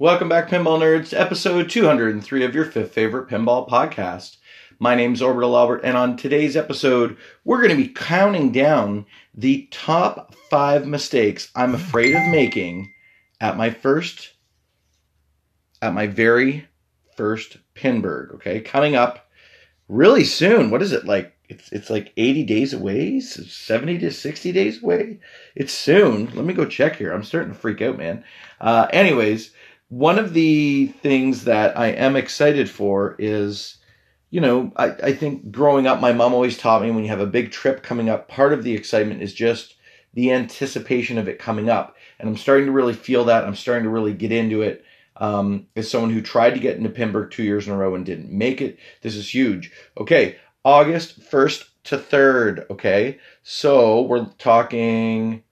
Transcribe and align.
Welcome 0.00 0.30
back, 0.30 0.48
Pinball 0.48 0.80
Nerds, 0.80 1.12
episode 1.12 1.68
203 1.68 2.42
of 2.42 2.54
your 2.54 2.64
fifth 2.64 2.92
favorite 2.92 3.28
pinball 3.28 3.68
podcast. 3.68 4.38
My 4.78 4.94
name 4.94 5.12
is 5.12 5.20
Orbital 5.20 5.54
Albert, 5.54 5.82
and 5.84 5.94
on 5.94 6.16
today's 6.16 6.56
episode, 6.56 7.18
we're 7.44 7.58
going 7.58 7.68
to 7.68 7.76
be 7.76 7.92
counting 7.92 8.50
down 8.50 9.04
the 9.34 9.68
top 9.70 10.34
five 10.48 10.86
mistakes 10.86 11.50
I'm 11.54 11.74
afraid 11.74 12.16
of 12.16 12.26
making 12.28 12.90
at 13.42 13.58
my 13.58 13.68
first, 13.68 14.32
at 15.82 15.92
my 15.92 16.06
very 16.06 16.66
first 17.14 17.58
Pinburgh. 17.74 18.36
Okay, 18.36 18.62
coming 18.62 18.96
up 18.96 19.28
really 19.86 20.24
soon. 20.24 20.70
What 20.70 20.80
is 20.80 20.92
it 20.92 21.04
like? 21.04 21.36
It's 21.50 21.70
it's 21.72 21.90
like 21.90 22.14
80 22.16 22.44
days 22.44 22.72
away, 22.72 23.20
70 23.20 23.98
to 23.98 24.10
60 24.10 24.52
days 24.52 24.82
away. 24.82 25.18
It's 25.54 25.74
soon. 25.74 26.34
Let 26.34 26.46
me 26.46 26.54
go 26.54 26.64
check 26.64 26.96
here. 26.96 27.12
I'm 27.12 27.22
starting 27.22 27.52
to 27.52 27.58
freak 27.58 27.82
out, 27.82 27.98
man. 27.98 28.24
Uh, 28.62 28.86
anyways, 28.92 29.52
one 29.90 30.20
of 30.20 30.32
the 30.34 30.86
things 30.86 31.44
that 31.44 31.76
I 31.76 31.88
am 31.88 32.14
excited 32.14 32.70
for 32.70 33.16
is, 33.18 33.76
you 34.30 34.40
know, 34.40 34.72
I, 34.76 34.86
I 34.86 35.12
think 35.12 35.50
growing 35.50 35.88
up, 35.88 36.00
my 36.00 36.12
mom 36.12 36.32
always 36.32 36.56
taught 36.56 36.82
me 36.82 36.92
when 36.92 37.02
you 37.02 37.10
have 37.10 37.20
a 37.20 37.26
big 37.26 37.50
trip 37.50 37.82
coming 37.82 38.08
up, 38.08 38.28
part 38.28 38.52
of 38.52 38.62
the 38.62 38.72
excitement 38.72 39.20
is 39.20 39.34
just 39.34 39.74
the 40.14 40.30
anticipation 40.30 41.18
of 41.18 41.26
it 41.26 41.40
coming 41.40 41.68
up. 41.68 41.96
And 42.20 42.28
I'm 42.28 42.36
starting 42.36 42.66
to 42.66 42.72
really 42.72 42.94
feel 42.94 43.24
that. 43.24 43.44
I'm 43.44 43.56
starting 43.56 43.82
to 43.82 43.90
really 43.90 44.14
get 44.14 44.30
into 44.30 44.62
it. 44.62 44.84
Um, 45.16 45.66
as 45.74 45.90
someone 45.90 46.10
who 46.10 46.22
tried 46.22 46.54
to 46.54 46.60
get 46.60 46.76
into 46.76 46.88
Pinburgh 46.88 47.30
two 47.32 47.42
years 47.42 47.66
in 47.66 47.72
a 47.72 47.76
row 47.76 47.94
and 47.96 48.06
didn't 48.06 48.30
make 48.30 48.60
it, 48.60 48.78
this 49.02 49.16
is 49.16 49.34
huge. 49.34 49.72
Okay, 49.98 50.36
August 50.64 51.20
1st 51.20 51.64
to 51.84 51.98
3rd. 51.98 52.70
Okay, 52.70 53.18
so 53.42 54.02
we're 54.02 54.26
talking 54.38 55.42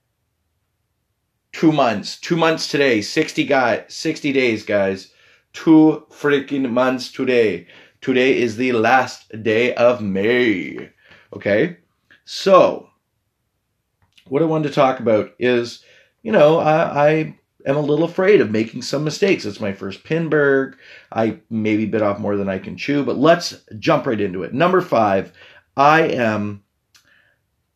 two 1.52 1.72
months. 1.72 2.18
Two 2.20 2.36
months 2.36 2.68
today. 2.68 3.00
60 3.00 3.44
guy, 3.44 3.84
60 3.88 4.32
days, 4.32 4.64
guys. 4.64 5.12
Two 5.52 6.06
freaking 6.10 6.70
months 6.70 7.10
today. 7.10 7.66
Today 8.00 8.38
is 8.38 8.56
the 8.56 8.72
last 8.72 9.42
day 9.42 9.74
of 9.74 10.00
May. 10.00 10.90
Okay, 11.34 11.78
so 12.24 12.88
what 14.28 14.42
I 14.42 14.46
wanted 14.46 14.68
to 14.68 14.74
talk 14.74 15.00
about 15.00 15.34
is, 15.38 15.82
you 16.22 16.32
know, 16.32 16.58
I, 16.58 17.08
I 17.08 17.38
am 17.66 17.76
a 17.76 17.80
little 17.80 18.04
afraid 18.04 18.40
of 18.40 18.50
making 18.50 18.82
some 18.82 19.04
mistakes. 19.04 19.44
It's 19.44 19.60
my 19.60 19.72
first 19.72 20.04
Pinburgh. 20.04 20.76
I 21.12 21.40
maybe 21.50 21.86
bit 21.86 22.02
off 22.02 22.18
more 22.18 22.36
than 22.36 22.48
I 22.48 22.58
can 22.58 22.76
chew, 22.76 23.04
but 23.04 23.18
let's 23.18 23.56
jump 23.78 24.06
right 24.06 24.20
into 24.20 24.42
it. 24.42 24.54
Number 24.54 24.80
five, 24.80 25.32
I 25.76 26.02
am. 26.02 26.62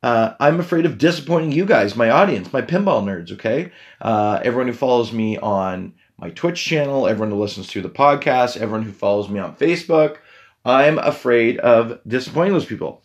Uh, 0.02 0.34
I'm 0.40 0.58
afraid 0.58 0.84
of 0.84 0.98
disappointing 0.98 1.52
you 1.52 1.64
guys, 1.64 1.94
my 1.94 2.10
audience, 2.10 2.52
my 2.52 2.62
pinball 2.62 3.04
nerds. 3.04 3.32
Okay, 3.32 3.70
uh, 4.00 4.40
everyone 4.42 4.66
who 4.66 4.74
follows 4.74 5.12
me 5.12 5.38
on 5.38 5.94
my 6.18 6.30
Twitch 6.30 6.64
channel, 6.64 7.06
everyone 7.06 7.30
who 7.30 7.40
listens 7.40 7.68
to 7.68 7.80
the 7.80 7.88
podcast, 7.88 8.56
everyone 8.56 8.82
who 8.82 8.92
follows 8.92 9.28
me 9.28 9.38
on 9.38 9.56
Facebook. 9.56 10.18
I'm 10.64 10.98
afraid 10.98 11.58
of 11.58 12.00
disappointing 12.06 12.52
those 12.52 12.66
people. 12.66 13.02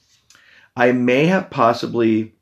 I 0.75 0.91
may 0.91 1.25
have 1.25 1.50
possibly 1.50 2.36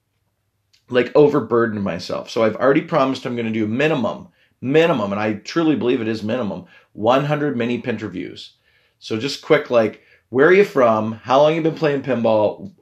like 0.89 1.11
overburdened 1.15 1.83
myself. 1.83 2.29
So 2.29 2.43
I've 2.43 2.55
already 2.57 2.81
promised 2.81 3.25
I'm 3.25 3.35
going 3.35 3.47
to 3.47 3.51
do 3.51 3.67
minimum, 3.67 4.29
minimum, 4.61 5.11
and 5.11 5.19
I 5.19 5.33
truly 5.35 5.75
believe 5.75 6.01
it 6.01 6.07
is 6.07 6.23
minimum, 6.23 6.65
100 6.93 7.57
mini 7.57 7.79
pin 7.79 7.97
reviews. 7.97 8.53
So 8.99 9.17
just 9.17 9.41
quick, 9.41 9.69
like, 9.69 10.01
where 10.29 10.47
are 10.47 10.53
you 10.53 10.65
from? 10.65 11.13
How 11.13 11.41
long 11.41 11.55
you 11.55 11.61
been 11.61 11.75
playing 11.75 12.03
pinball? 12.03 12.73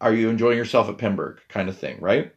Are 0.00 0.14
you 0.14 0.28
enjoying 0.28 0.58
yourself 0.58 0.88
at 0.88 0.98
Pinburgh 0.98 1.38
Kind 1.48 1.68
of 1.68 1.76
thing, 1.76 1.98
right? 2.00 2.34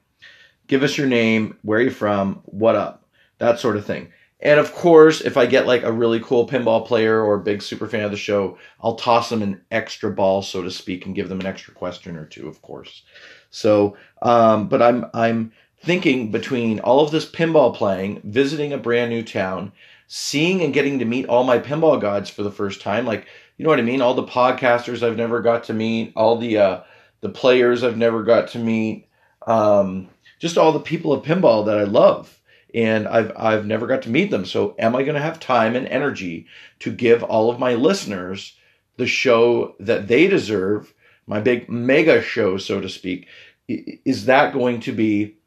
Give 0.67 0.83
us 0.83 0.97
your 0.97 1.07
name, 1.07 1.57
where 1.61 1.81
you 1.81 1.89
from, 1.89 2.41
what 2.45 2.75
up, 2.75 3.05
that 3.37 3.59
sort 3.59 3.77
of 3.77 3.85
thing. 3.85 4.11
And 4.43 4.59
of 4.59 4.73
course, 4.73 5.21
if 5.21 5.37
I 5.37 5.45
get 5.45 5.67
like 5.67 5.83
a 5.83 5.91
really 5.91 6.19
cool 6.19 6.45
pinball 6.45 6.85
player 6.85 7.21
or 7.21 7.35
a 7.35 7.43
big 7.43 7.61
super 7.61 7.87
fan 7.87 8.03
of 8.03 8.11
the 8.11 8.17
show, 8.17 8.57
I'll 8.81 8.95
toss 8.95 9.29
them 9.29 9.41
an 9.41 9.61
extra 9.71 10.11
ball, 10.11 10.41
so 10.41 10.61
to 10.61 10.69
speak, 10.69 11.05
and 11.05 11.15
give 11.15 11.29
them 11.29 11.39
an 11.39 11.45
extra 11.45 11.73
question 11.73 12.17
or 12.17 12.25
two, 12.25 12.49
of 12.49 12.61
course. 12.61 13.03
So, 13.51 13.95
um, 14.21 14.67
but 14.67 14.81
I'm 14.81 15.05
I'm 15.13 15.53
thinking 15.79 16.29
between 16.29 16.81
all 16.81 16.99
of 16.99 17.11
this 17.11 17.29
pinball 17.29 17.73
playing, 17.73 18.21
visiting 18.25 18.73
a 18.73 18.77
brand 18.77 19.11
new 19.11 19.23
town, 19.23 19.71
seeing 20.07 20.61
and 20.61 20.73
getting 20.73 20.99
to 20.99 21.05
meet 21.05 21.27
all 21.27 21.45
my 21.45 21.59
pinball 21.59 22.01
gods 22.01 22.29
for 22.29 22.43
the 22.43 22.51
first 22.51 22.81
time, 22.81 23.05
like 23.05 23.27
you 23.57 23.63
know 23.63 23.69
what 23.69 23.79
I 23.79 23.83
mean, 23.83 24.01
all 24.01 24.13
the 24.13 24.23
podcasters 24.23 25.03
I've 25.03 25.15
never 25.15 25.41
got 25.41 25.63
to 25.65 25.73
meet, 25.73 26.11
all 26.17 26.37
the 26.37 26.57
uh, 26.57 26.81
the 27.23 27.29
players 27.29 27.83
I've 27.83 27.97
never 27.97 28.21
got 28.21 28.49
to 28.49 28.59
meet, 28.59 29.07
um, 29.47 30.09
just 30.39 30.57
all 30.57 30.71
the 30.71 30.79
people 30.79 31.11
of 31.11 31.25
pinball 31.25 31.65
that 31.65 31.79
I 31.79 31.83
love 31.83 32.39
and 32.73 33.07
I've 33.07 33.31
I've 33.35 33.65
never 33.65 33.87
got 33.87 34.01
to 34.03 34.09
meet 34.09 34.31
them. 34.31 34.45
So 34.45 34.75
am 34.79 34.95
I 34.95 35.03
going 35.03 35.15
to 35.15 35.21
have 35.21 35.39
time 35.39 35.75
and 35.75 35.87
energy 35.87 36.47
to 36.79 36.91
give 36.91 37.23
all 37.23 37.49
of 37.49 37.59
my 37.59 37.75
listeners 37.75 38.57
the 38.97 39.07
show 39.07 39.75
that 39.79 40.07
they 40.07 40.27
deserve, 40.27 40.93
my 41.27 41.39
big 41.39 41.69
mega 41.69 42.21
show, 42.21 42.57
so 42.57 42.81
to 42.81 42.89
speak? 42.89 43.27
Is 43.67 44.25
that 44.25 44.53
going 44.53 44.81
to 44.81 44.91
be, 44.91 45.37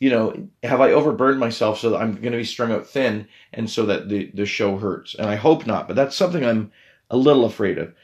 you 0.00 0.10
know, 0.10 0.48
have 0.62 0.80
I 0.80 0.92
overburdened 0.92 1.40
myself 1.40 1.78
so 1.78 1.90
that 1.90 2.00
I'm 2.00 2.14
going 2.14 2.32
to 2.32 2.38
be 2.38 2.44
strung 2.44 2.72
out 2.72 2.86
thin 2.86 3.28
and 3.52 3.68
so 3.68 3.86
that 3.86 4.08
the 4.08 4.30
the 4.34 4.46
show 4.46 4.78
hurts? 4.78 5.14
And 5.14 5.28
I 5.28 5.36
hope 5.36 5.66
not, 5.66 5.86
but 5.86 5.96
that's 5.96 6.16
something 6.16 6.44
I'm 6.44 6.72
a 7.10 7.16
little 7.16 7.44
afraid 7.44 7.78
of. 7.78 7.94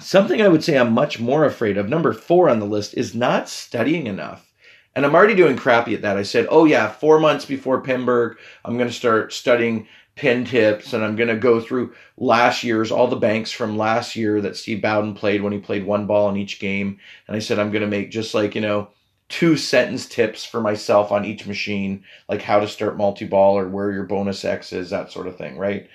Something 0.00 0.42
I 0.42 0.48
would 0.48 0.64
say 0.64 0.76
I'm 0.76 0.92
much 0.92 1.20
more 1.20 1.44
afraid 1.44 1.78
of, 1.78 1.88
number 1.88 2.12
four 2.12 2.48
on 2.48 2.58
the 2.58 2.66
list, 2.66 2.94
is 2.94 3.14
not 3.14 3.48
studying 3.48 4.06
enough. 4.06 4.52
And 4.96 5.04
I'm 5.04 5.14
already 5.14 5.34
doing 5.34 5.56
crappy 5.56 5.94
at 5.94 6.02
that. 6.02 6.16
I 6.16 6.22
said, 6.22 6.46
oh 6.50 6.64
yeah, 6.64 6.90
four 6.90 7.18
months 7.20 7.44
before 7.44 7.82
Pinburgh, 7.82 8.36
I'm 8.64 8.76
going 8.76 8.88
to 8.88 8.94
start 8.94 9.32
studying 9.32 9.86
pin 10.14 10.44
tips 10.44 10.92
and 10.92 11.04
I'm 11.04 11.16
going 11.16 11.28
to 11.28 11.36
go 11.36 11.60
through 11.60 11.94
last 12.16 12.62
year's, 12.62 12.92
all 12.92 13.08
the 13.08 13.16
banks 13.16 13.50
from 13.50 13.76
last 13.76 14.14
year 14.14 14.40
that 14.40 14.56
Steve 14.56 14.80
Bowden 14.80 15.14
played 15.14 15.42
when 15.42 15.52
he 15.52 15.58
played 15.58 15.84
one 15.84 16.06
ball 16.06 16.28
in 16.28 16.36
each 16.36 16.60
game. 16.60 16.98
And 17.26 17.36
I 17.36 17.40
said, 17.40 17.58
I'm 17.58 17.72
going 17.72 17.82
to 17.82 17.88
make 17.88 18.10
just 18.10 18.34
like, 18.34 18.54
you 18.54 18.60
know, 18.60 18.88
two 19.28 19.56
sentence 19.56 20.06
tips 20.06 20.44
for 20.44 20.60
myself 20.60 21.10
on 21.10 21.24
each 21.24 21.46
machine, 21.46 22.04
like 22.28 22.42
how 22.42 22.60
to 22.60 22.68
start 22.68 22.96
multi 22.96 23.24
ball 23.24 23.58
or 23.58 23.68
where 23.68 23.90
your 23.90 24.04
bonus 24.04 24.44
X 24.44 24.72
is, 24.72 24.90
that 24.90 25.10
sort 25.10 25.26
of 25.26 25.36
thing, 25.36 25.56
right? 25.56 25.88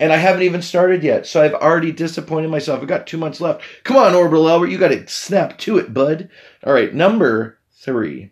And 0.00 0.12
I 0.12 0.16
haven't 0.16 0.42
even 0.42 0.62
started 0.62 1.02
yet. 1.02 1.26
So 1.26 1.42
I've 1.42 1.54
already 1.54 1.90
disappointed 1.90 2.50
myself. 2.50 2.80
I've 2.80 2.88
got 2.88 3.06
two 3.06 3.16
months 3.16 3.40
left. 3.40 3.62
Come 3.84 3.96
on, 3.96 4.14
Orbital 4.14 4.48
Albert, 4.48 4.68
you 4.68 4.78
got 4.78 4.88
to 4.88 5.06
snap 5.08 5.58
to 5.58 5.78
it, 5.78 5.92
bud. 5.92 6.28
All 6.64 6.72
right, 6.72 6.94
number 6.94 7.58
three. 7.72 8.30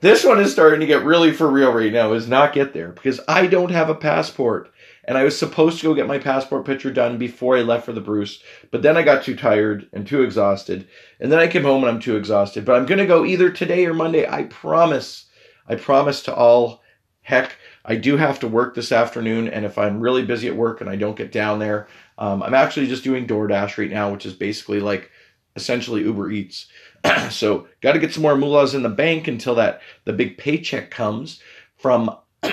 This 0.00 0.24
one 0.24 0.40
is 0.40 0.50
starting 0.50 0.80
to 0.80 0.86
get 0.86 1.04
really 1.04 1.30
for 1.30 1.48
real 1.48 1.72
right 1.72 1.92
now, 1.92 2.12
is 2.12 2.26
not 2.26 2.52
get 2.52 2.72
there 2.72 2.88
because 2.88 3.20
I 3.28 3.46
don't 3.46 3.70
have 3.70 3.88
a 3.88 3.94
passport. 3.94 4.68
And 5.04 5.16
I 5.16 5.22
was 5.22 5.38
supposed 5.38 5.78
to 5.78 5.86
go 5.86 5.94
get 5.94 6.08
my 6.08 6.18
passport 6.18 6.64
picture 6.64 6.90
done 6.90 7.18
before 7.18 7.56
I 7.56 7.62
left 7.62 7.84
for 7.84 7.92
the 7.92 8.00
Bruce, 8.00 8.42
but 8.72 8.82
then 8.82 8.96
I 8.96 9.02
got 9.02 9.22
too 9.22 9.36
tired 9.36 9.88
and 9.92 10.04
too 10.04 10.22
exhausted. 10.22 10.88
And 11.20 11.30
then 11.30 11.38
I 11.38 11.46
came 11.46 11.62
home 11.62 11.84
and 11.84 11.90
I'm 11.92 12.00
too 12.00 12.16
exhausted. 12.16 12.64
But 12.64 12.76
I'm 12.76 12.86
to 12.86 13.06
go 13.06 13.24
either 13.24 13.50
today 13.50 13.86
or 13.86 13.94
Monday. 13.94 14.28
I 14.28 14.44
promise. 14.44 15.26
I 15.68 15.76
promise 15.76 16.22
to 16.24 16.34
all. 16.34 16.82
Heck, 17.20 17.56
I 17.84 17.96
do 17.96 18.16
have 18.16 18.38
to 18.40 18.48
work 18.48 18.74
this 18.74 18.92
afternoon. 18.92 19.48
And 19.48 19.64
if 19.64 19.76
I'm 19.76 20.00
really 20.00 20.24
busy 20.24 20.48
at 20.48 20.56
work 20.56 20.80
and 20.80 20.88
I 20.88 20.96
don't 20.96 21.16
get 21.16 21.32
down 21.32 21.58
there, 21.58 21.88
um, 22.18 22.42
I'm 22.42 22.54
actually 22.54 22.86
just 22.86 23.04
doing 23.04 23.26
DoorDash 23.26 23.78
right 23.78 23.90
now, 23.90 24.12
which 24.12 24.26
is 24.26 24.34
basically 24.34 24.80
like 24.80 25.10
essentially 25.56 26.02
Uber 26.02 26.30
Eats. 26.30 26.66
so 27.30 27.66
got 27.80 27.92
to 27.92 27.98
get 27.98 28.12
some 28.12 28.22
more 28.22 28.36
mullahs 28.36 28.74
in 28.74 28.82
the 28.82 28.88
bank 28.88 29.26
until 29.26 29.56
that 29.56 29.80
the 30.04 30.12
big 30.12 30.38
paycheck 30.38 30.90
comes 30.90 31.40
from 31.76 32.16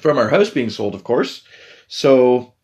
from 0.00 0.18
our 0.18 0.28
house 0.28 0.50
being 0.50 0.70
sold, 0.70 0.94
of 0.94 1.04
course. 1.04 1.42
So, 1.88 2.54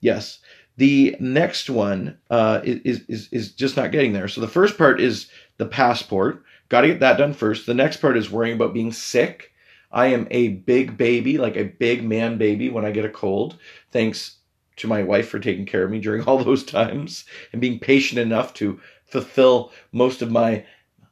yes, 0.00 0.40
the 0.76 1.16
next 1.20 1.70
one 1.70 2.18
uh, 2.30 2.60
is, 2.64 3.00
is 3.08 3.28
is 3.30 3.52
just 3.52 3.76
not 3.76 3.92
getting 3.92 4.12
there. 4.12 4.28
So 4.28 4.40
the 4.40 4.48
first 4.48 4.76
part 4.76 5.00
is 5.00 5.28
the 5.56 5.66
passport. 5.66 6.44
Got 6.68 6.82
to 6.82 6.88
get 6.88 7.00
that 7.00 7.18
done 7.18 7.32
first. 7.32 7.66
The 7.66 7.74
next 7.74 7.98
part 7.98 8.16
is 8.16 8.30
worrying 8.30 8.56
about 8.56 8.74
being 8.74 8.92
sick. 8.92 9.52
I 9.94 10.06
am 10.06 10.26
a 10.32 10.48
big 10.48 10.98
baby, 10.98 11.38
like 11.38 11.56
a 11.56 11.64
big 11.64 12.04
man 12.04 12.36
baby 12.36 12.68
when 12.68 12.84
I 12.84 12.90
get 12.90 13.04
a 13.04 13.08
cold. 13.10 13.56
Thanks 13.92 14.38
to 14.76 14.88
my 14.88 15.04
wife 15.04 15.28
for 15.28 15.38
taking 15.38 15.64
care 15.64 15.84
of 15.84 15.90
me 15.90 16.00
during 16.00 16.22
all 16.26 16.42
those 16.42 16.64
times 16.64 17.24
and 17.52 17.60
being 17.60 17.78
patient 17.78 18.18
enough 18.18 18.52
to 18.54 18.80
fulfill 19.06 19.72
most 19.92 20.20
of 20.20 20.32
my, 20.32 20.66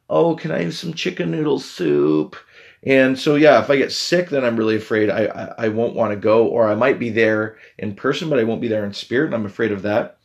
oh, 0.09 0.35
can 0.35 0.51
I 0.51 0.63
have 0.63 0.75
some 0.75 0.93
chicken 0.93 1.31
noodle 1.31 1.59
soup? 1.59 2.35
And 2.85 3.17
so, 3.17 3.35
yeah, 3.35 3.61
if 3.63 3.69
I 3.69 3.77
get 3.77 3.93
sick, 3.93 4.29
then 4.29 4.43
I'm 4.43 4.57
really 4.57 4.75
afraid 4.75 5.09
I, 5.09 5.27
I, 5.27 5.65
I 5.65 5.67
won't 5.69 5.95
want 5.95 6.11
to 6.11 6.17
go, 6.17 6.45
or 6.47 6.67
I 6.67 6.75
might 6.75 6.99
be 6.99 7.09
there 7.09 7.57
in 7.77 7.95
person, 7.95 8.29
but 8.29 8.39
I 8.39 8.43
won't 8.43 8.59
be 8.59 8.67
there 8.67 8.83
in 8.83 8.93
spirit, 8.93 9.27
and 9.27 9.35
I'm 9.35 9.45
afraid 9.45 9.71
of 9.71 9.83
that. 9.83 10.17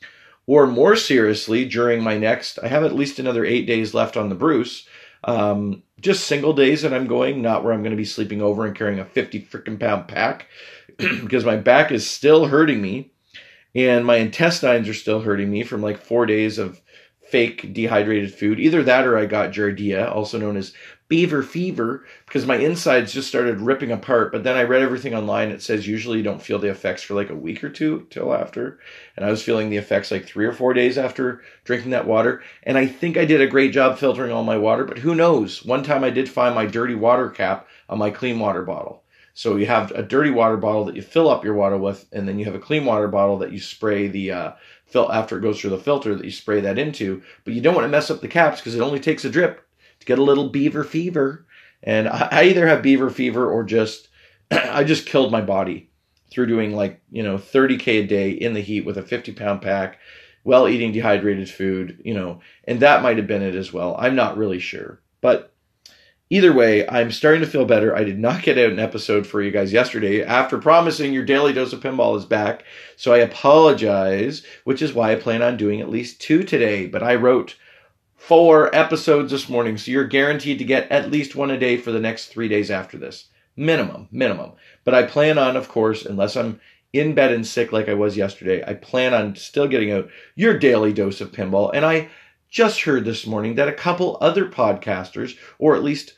Or 0.48 0.66
more 0.66 0.96
seriously, 0.96 1.64
during 1.66 2.02
my 2.02 2.18
next, 2.18 2.58
I 2.58 2.66
have 2.66 2.82
at 2.82 2.96
least 2.96 3.20
another 3.20 3.44
eight 3.44 3.66
days 3.66 3.94
left 3.94 4.16
on 4.16 4.28
the 4.28 4.34
Bruce. 4.34 4.88
Um, 5.22 5.84
just 6.00 6.26
single 6.26 6.52
days 6.52 6.82
that 6.82 6.94
I'm 6.94 7.06
going, 7.06 7.42
not 7.42 7.64
where 7.64 7.72
I'm 7.72 7.82
going 7.82 7.90
to 7.90 7.96
be 7.96 8.04
sleeping 8.04 8.40
over 8.40 8.66
and 8.66 8.76
carrying 8.76 9.00
a 9.00 9.04
50 9.04 9.42
freaking 9.42 9.80
pound 9.80 10.08
pack, 10.08 10.46
because 10.96 11.44
my 11.44 11.56
back 11.56 11.90
is 11.90 12.08
still 12.08 12.46
hurting 12.46 12.80
me, 12.80 13.10
and 13.74 14.04
my 14.04 14.16
intestines 14.16 14.88
are 14.88 14.94
still 14.94 15.20
hurting 15.20 15.50
me 15.50 15.62
from 15.62 15.82
like 15.82 15.98
four 15.98 16.26
days 16.26 16.58
of 16.58 16.80
fake 17.28 17.72
dehydrated 17.74 18.34
food. 18.34 18.58
Either 18.58 18.82
that 18.82 19.06
or 19.06 19.18
I 19.18 19.26
got 19.26 19.52
giardia, 19.52 20.10
also 20.10 20.38
known 20.38 20.56
as 20.56 20.72
beaver 21.08 21.42
fever, 21.42 22.04
because 22.26 22.46
my 22.46 22.56
insides 22.56 23.12
just 23.12 23.28
started 23.28 23.60
ripping 23.60 23.90
apart. 23.90 24.30
But 24.30 24.44
then 24.44 24.56
I 24.56 24.62
read 24.62 24.82
everything 24.82 25.14
online. 25.14 25.50
It 25.50 25.62
says 25.62 25.86
usually 25.86 26.18
you 26.18 26.24
don't 26.24 26.42
feel 26.42 26.58
the 26.58 26.70
effects 26.70 27.02
for 27.02 27.14
like 27.14 27.30
a 27.30 27.34
week 27.34 27.64
or 27.64 27.70
two 27.70 28.06
till 28.10 28.34
after. 28.34 28.78
And 29.16 29.24
I 29.24 29.30
was 29.30 29.42
feeling 29.42 29.70
the 29.70 29.78
effects 29.78 30.10
like 30.10 30.26
three 30.26 30.46
or 30.46 30.52
four 30.52 30.74
days 30.74 30.98
after 30.98 31.42
drinking 31.64 31.90
that 31.90 32.06
water. 32.06 32.42
And 32.62 32.76
I 32.76 32.86
think 32.86 33.16
I 33.16 33.24
did 33.24 33.40
a 33.40 33.46
great 33.46 33.72
job 33.72 33.98
filtering 33.98 34.32
all 34.32 34.44
my 34.44 34.58
water, 34.58 34.84
but 34.84 34.98
who 34.98 35.14
knows? 35.14 35.64
One 35.64 35.82
time 35.82 36.04
I 36.04 36.10
did 36.10 36.28
find 36.28 36.54
my 36.54 36.66
dirty 36.66 36.94
water 36.94 37.30
cap 37.30 37.66
on 37.88 37.98
my 37.98 38.10
clean 38.10 38.38
water 38.38 38.62
bottle. 38.62 39.02
So 39.32 39.54
you 39.54 39.66
have 39.66 39.92
a 39.92 40.02
dirty 40.02 40.30
water 40.30 40.56
bottle 40.56 40.84
that 40.86 40.96
you 40.96 41.02
fill 41.02 41.28
up 41.28 41.44
your 41.44 41.54
water 41.54 41.78
with, 41.78 42.06
and 42.12 42.26
then 42.26 42.40
you 42.40 42.44
have 42.46 42.56
a 42.56 42.58
clean 42.58 42.84
water 42.84 43.06
bottle 43.06 43.38
that 43.38 43.52
you 43.52 43.60
spray 43.60 44.08
the 44.08 44.32
uh, 44.32 44.52
fill 44.86 45.12
after 45.12 45.38
it 45.38 45.42
goes 45.42 45.60
through 45.60 45.70
the 45.70 45.78
filter 45.78 46.16
that 46.16 46.24
you 46.24 46.32
spray 46.32 46.60
that 46.60 46.76
into. 46.76 47.22
But 47.44 47.54
you 47.54 47.60
don't 47.60 47.76
want 47.76 47.84
to 47.84 47.88
mess 47.88 48.10
up 48.10 48.20
the 48.20 48.26
caps 48.26 48.58
because 48.58 48.74
it 48.74 48.80
only 48.80 48.98
takes 48.98 49.24
a 49.24 49.30
drip 49.30 49.64
get 50.08 50.18
a 50.18 50.24
little 50.24 50.48
beaver 50.48 50.82
fever. 50.82 51.46
And 51.82 52.08
I, 52.08 52.44
either 52.44 52.66
have 52.66 52.82
beaver 52.82 53.10
fever 53.10 53.48
or 53.48 53.62
just 53.62 54.08
I 54.50 54.82
just 54.82 55.06
killed 55.06 55.30
my 55.30 55.42
body 55.42 55.90
through 56.30 56.46
doing 56.46 56.74
like 56.74 57.00
you 57.10 57.22
know 57.22 57.36
30k 57.36 58.04
a 58.04 58.06
day 58.06 58.30
in 58.30 58.54
the 58.54 58.60
heat 58.60 58.84
with 58.84 58.98
a 58.98 59.02
50 59.02 59.32
pound 59.32 59.62
pack 59.62 59.98
while 60.42 60.68
eating 60.68 60.92
dehydrated 60.92 61.48
food 61.48 62.00
you 62.04 62.14
know 62.14 62.40
and 62.64 62.80
that 62.80 63.02
might 63.02 63.18
have 63.18 63.28
been 63.28 63.42
it 63.42 63.54
as 63.54 63.72
well. 63.72 63.94
I'm 63.98 64.16
not 64.16 64.36
really 64.36 64.58
sure. 64.58 65.00
But 65.20 65.52
either 66.30 66.52
way 66.52 66.86
i'm 66.88 67.12
starting 67.12 67.42
to 67.42 67.46
feel 67.46 67.64
better. 67.64 67.94
I 67.94 68.02
did 68.02 68.18
not 68.18 68.42
get 68.42 68.58
out 68.58 68.72
an 68.72 68.78
episode 68.78 69.26
for 69.26 69.40
you 69.42 69.50
guys 69.50 69.72
yesterday 69.72 70.24
after 70.24 70.58
promising 70.58 71.12
your 71.12 71.24
daily 71.24 71.52
dose 71.52 71.72
of 71.72 71.80
pinball 71.80 72.16
is 72.16 72.24
back. 72.24 72.64
So 72.96 73.12
i 73.12 73.18
apologize 73.18 74.42
which 74.64 74.82
is 74.82 74.94
why 74.94 75.12
i 75.12 75.16
plan 75.16 75.42
on 75.42 75.58
doing 75.58 75.80
at 75.80 75.90
least 75.90 76.20
two 76.20 76.42
today. 76.42 76.86
But 76.86 77.02
i 77.02 77.14
wrote 77.14 77.56
four 78.28 78.68
episodes 78.76 79.30
this 79.32 79.48
morning 79.48 79.78
so 79.78 79.90
you're 79.90 80.04
guaranteed 80.04 80.58
to 80.58 80.64
get 80.64 80.86
at 80.92 81.10
least 81.10 81.34
one 81.34 81.50
a 81.50 81.58
day 81.58 81.78
for 81.78 81.92
the 81.92 81.98
next 81.98 82.26
three 82.26 82.46
days 82.46 82.70
after 82.70 82.98
this. 82.98 83.28
Minimum 83.56 84.06
minimum. 84.10 84.52
But 84.84 84.92
i 84.92 85.04
plan 85.04 85.38
on 85.38 85.56
of 85.56 85.70
course 85.70 86.04
unless 86.04 86.36
i'm 86.36 86.60
in 86.92 87.14
bed 87.14 87.32
and 87.32 87.46
sick 87.46 87.72
like 87.72 87.88
i 87.88 87.94
was 87.94 88.18
yesterday 88.18 88.62
i 88.66 88.74
plan 88.74 89.14
on 89.14 89.34
still 89.34 89.66
getting 89.66 89.92
out 89.92 90.10
your 90.34 90.58
daily 90.58 90.92
dose 90.92 91.22
of 91.22 91.32
pinball. 91.32 91.70
And 91.72 91.86
i 91.86 92.10
just 92.50 92.82
heard 92.82 93.06
this 93.06 93.26
morning 93.26 93.54
that 93.54 93.66
a 93.66 93.72
couple 93.72 94.18
other 94.20 94.44
podcasters 94.46 95.34
or 95.58 95.74
at 95.74 95.82
least 95.82 96.12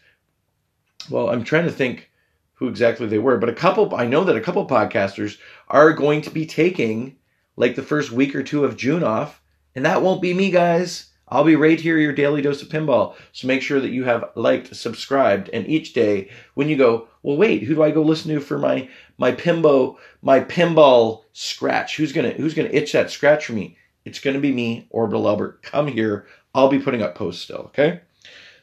well 1.10 1.30
i'm 1.30 1.44
trying 1.44 1.66
to 1.66 1.70
think 1.70 2.10
who 2.54 2.66
exactly 2.66 3.06
they 3.06 3.18
were 3.18 3.38
but 3.38 3.48
a 3.48 3.54
couple 3.54 3.94
i 3.94 4.04
know 4.04 4.24
that 4.24 4.36
a 4.36 4.40
couple 4.40 4.66
podcasters 4.66 5.38
are 5.68 5.92
going 5.92 6.22
to 6.22 6.30
be 6.30 6.44
taking 6.44 7.14
like 7.54 7.76
the 7.76 7.84
first 7.84 8.10
week 8.10 8.34
or 8.34 8.42
two 8.42 8.64
of 8.64 8.76
june 8.76 9.04
off 9.04 9.40
and 9.76 9.84
that 9.84 10.02
won't 10.02 10.20
be 10.20 10.34
me 10.34 10.50
guys 10.50 11.09
I'll 11.30 11.44
be 11.44 11.56
right 11.56 11.80
here, 11.80 11.96
your 11.98 12.12
daily 12.12 12.42
dose 12.42 12.62
of 12.62 12.68
pinball. 12.68 13.14
So 13.32 13.46
make 13.46 13.62
sure 13.62 13.80
that 13.80 13.90
you 13.90 14.04
have 14.04 14.30
liked, 14.34 14.74
subscribed, 14.74 15.48
and 15.50 15.66
each 15.68 15.92
day 15.92 16.30
when 16.54 16.68
you 16.68 16.76
go, 16.76 17.08
well, 17.22 17.36
wait, 17.36 17.62
who 17.62 17.74
do 17.74 17.82
I 17.82 17.90
go 17.90 18.02
listen 18.02 18.34
to 18.34 18.40
for 18.40 18.58
my 18.58 18.88
my 19.18 19.32
pinball 19.32 19.96
my 20.22 20.40
pinball 20.40 21.22
scratch? 21.32 21.96
Who's 21.96 22.12
gonna 22.12 22.30
who's 22.30 22.54
gonna 22.54 22.70
itch 22.70 22.92
that 22.92 23.10
scratch 23.10 23.46
for 23.46 23.52
me? 23.52 23.76
It's 24.04 24.20
gonna 24.20 24.40
be 24.40 24.52
me, 24.52 24.86
Orbital 24.90 25.28
Albert. 25.28 25.62
Come 25.62 25.86
here. 25.86 26.26
I'll 26.54 26.68
be 26.68 26.80
putting 26.80 27.02
up 27.02 27.14
posts 27.14 27.42
still. 27.42 27.66
Okay. 27.66 28.00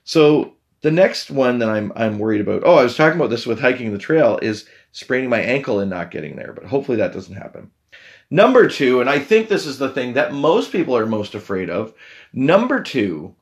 So 0.04 0.54
the 0.82 0.92
next 0.92 1.32
one 1.32 1.60
that 1.60 1.70
I'm 1.70 1.92
I'm 1.96 2.20
worried 2.20 2.42
about. 2.42 2.64
Oh, 2.66 2.76
I 2.76 2.84
was 2.84 2.98
talking 2.98 3.20
about 3.20 3.30
this 3.30 3.46
with 3.46 3.60
hiking 3.60 3.92
the 3.92 3.98
trail 3.98 4.40
is 4.42 4.68
spraining 4.92 5.30
my 5.30 5.40
ankle 5.40 5.80
and 5.80 5.90
not 5.90 6.12
getting 6.12 6.36
there, 6.36 6.54
but 6.54 6.66
hopefully 6.66 6.98
that 6.98 7.14
doesn't 7.14 7.36
happen. 7.36 7.72
Number 8.30 8.68
two, 8.68 9.00
and 9.00 9.10
I 9.10 9.20
think 9.20 9.48
this 9.48 9.66
is 9.66 9.78
the 9.78 9.90
thing 9.90 10.14
that 10.14 10.34
most 10.34 10.72
people 10.72 10.98
are 10.98 11.06
most 11.06 11.34
afraid 11.34 11.70
of. 11.70 11.94
Number 12.34 12.82
two 12.82 13.36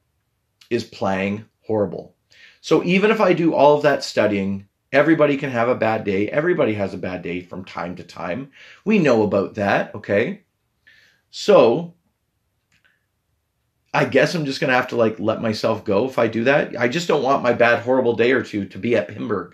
is 0.69 0.83
playing 0.83 1.45
horrible. 1.61 2.15
So 2.61 2.83
even 2.83 3.11
if 3.11 3.21
I 3.21 3.33
do 3.33 3.53
all 3.53 3.75
of 3.75 3.83
that 3.83 4.03
studying, 4.03 4.67
everybody 4.91 5.37
can 5.37 5.51
have 5.51 5.69
a 5.69 5.75
bad 5.75 6.03
day. 6.03 6.29
Everybody 6.29 6.73
has 6.73 6.93
a 6.93 6.97
bad 6.97 7.21
day 7.21 7.41
from 7.41 7.65
time 7.65 7.95
to 7.97 8.03
time. 8.03 8.51
We 8.85 8.99
know 8.99 9.23
about 9.23 9.55
that, 9.55 9.93
okay? 9.93 10.41
So 11.29 11.93
I 13.95 14.05
guess 14.05 14.35
I'm 14.35 14.45
just 14.45 14.59
gonna 14.59 14.73
have 14.73 14.89
to 14.89 14.97
like 14.97 15.19
let 15.19 15.41
myself 15.41 15.85
go 15.85 16.05
if 16.05 16.19
I 16.19 16.27
do 16.27 16.43
that. 16.43 16.77
I 16.77 16.89
just 16.89 17.07
don't 17.07 17.23
want 17.23 17.43
my 17.43 17.53
bad 17.53 17.81
horrible 17.83 18.13
day 18.13 18.33
or 18.33 18.43
two 18.43 18.65
to 18.65 18.77
be 18.77 18.95
at 18.95 19.07
Pinburgh. 19.07 19.53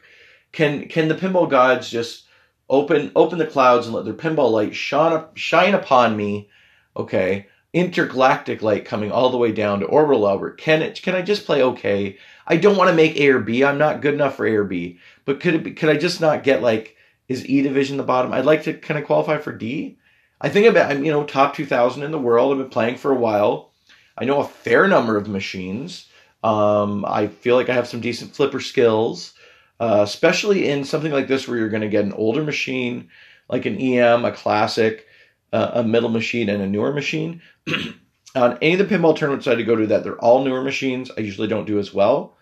Can 0.51 0.87
can 0.87 1.07
the 1.07 1.15
pinball 1.15 1.49
gods 1.49 1.89
just 1.89 2.25
open 2.69 3.11
open 3.15 3.37
the 3.37 3.45
clouds 3.45 3.85
and 3.85 3.95
let 3.95 4.05
their 4.05 4.15
pinball 4.15 4.51
light 4.51 4.75
shine 4.75 5.25
shine 5.35 5.75
upon 5.75 6.17
me? 6.17 6.49
Okay, 6.97 7.47
intergalactic 7.73 8.61
light 8.61 8.85
coming 8.85 9.11
all 9.11 9.29
the 9.29 9.37
way 9.37 9.51
down 9.51 9.79
to 9.79 9.85
orbital 9.85 10.27
Albert. 10.27 10.57
Can 10.57 10.81
it? 10.81 11.01
Can 11.01 11.15
I 11.15 11.21
just 11.21 11.45
play 11.45 11.63
okay? 11.63 12.17
I 12.45 12.57
don't 12.57 12.77
want 12.77 12.89
to 12.89 12.95
make 12.95 13.15
A 13.17 13.29
or 13.29 13.39
B. 13.39 13.63
I'm 13.63 13.77
not 13.77 14.01
good 14.01 14.13
enough 14.13 14.35
for 14.35 14.45
A 14.45 14.55
or 14.55 14.63
B. 14.63 14.99
But 15.25 15.39
could 15.39 15.55
it? 15.55 15.63
Be, 15.63 15.71
could 15.71 15.89
I 15.89 15.97
just 15.97 16.21
not 16.21 16.43
get 16.43 16.61
like 16.61 16.95
is 17.27 17.47
E 17.47 17.61
division 17.61 17.97
the 17.97 18.03
bottom? 18.03 18.33
I'd 18.33 18.45
like 18.45 18.63
to. 18.63 18.73
kind 18.73 18.99
of 18.99 19.05
qualify 19.05 19.37
for 19.37 19.53
D? 19.53 19.97
I 20.41 20.49
think 20.49 20.75
I'm 20.75 21.05
you 21.05 21.11
know 21.11 21.23
top 21.23 21.55
2,000 21.55 22.03
in 22.03 22.11
the 22.11 22.19
world. 22.19 22.51
I've 22.51 22.57
been 22.57 22.69
playing 22.69 22.97
for 22.97 23.11
a 23.11 23.19
while. 23.19 23.71
I 24.17 24.25
know 24.25 24.41
a 24.41 24.47
fair 24.47 24.87
number 24.87 25.15
of 25.15 25.27
machines. 25.27 26.07
Um, 26.43 27.05
I 27.05 27.27
feel 27.27 27.55
like 27.55 27.69
I 27.69 27.73
have 27.75 27.87
some 27.87 28.01
decent 28.01 28.35
flipper 28.35 28.59
skills, 28.59 29.33
uh, 29.79 30.01
especially 30.03 30.67
in 30.67 30.83
something 30.83 31.11
like 31.11 31.27
this 31.27 31.47
where 31.47 31.57
you're 31.57 31.69
going 31.69 31.81
to 31.81 31.87
get 31.87 32.03
an 32.03 32.13
older 32.13 32.43
machine, 32.43 33.09
like 33.47 33.67
an 33.67 33.79
EM, 33.79 34.25
a 34.25 34.31
classic, 34.31 35.05
uh, 35.51 35.71
a 35.75 35.83
middle 35.83 36.09
machine, 36.09 36.49
and 36.49 36.61
a 36.61 36.67
newer 36.67 36.93
machine. 36.93 37.41
on 38.35 38.57
any 38.61 38.79
of 38.79 38.79
the 38.79 38.95
pinball 38.95 39.15
tournaments 39.15 39.47
I 39.47 39.55
to 39.55 39.63
go 39.63 39.75
to 39.75 39.87
that 39.87 40.03
they're 40.03 40.17
all 40.19 40.43
newer 40.43 40.61
machines, 40.61 41.11
I 41.17 41.21
usually 41.21 41.47
don't 41.47 41.65
do 41.65 41.79
as 41.79 41.93
well. 41.93 42.37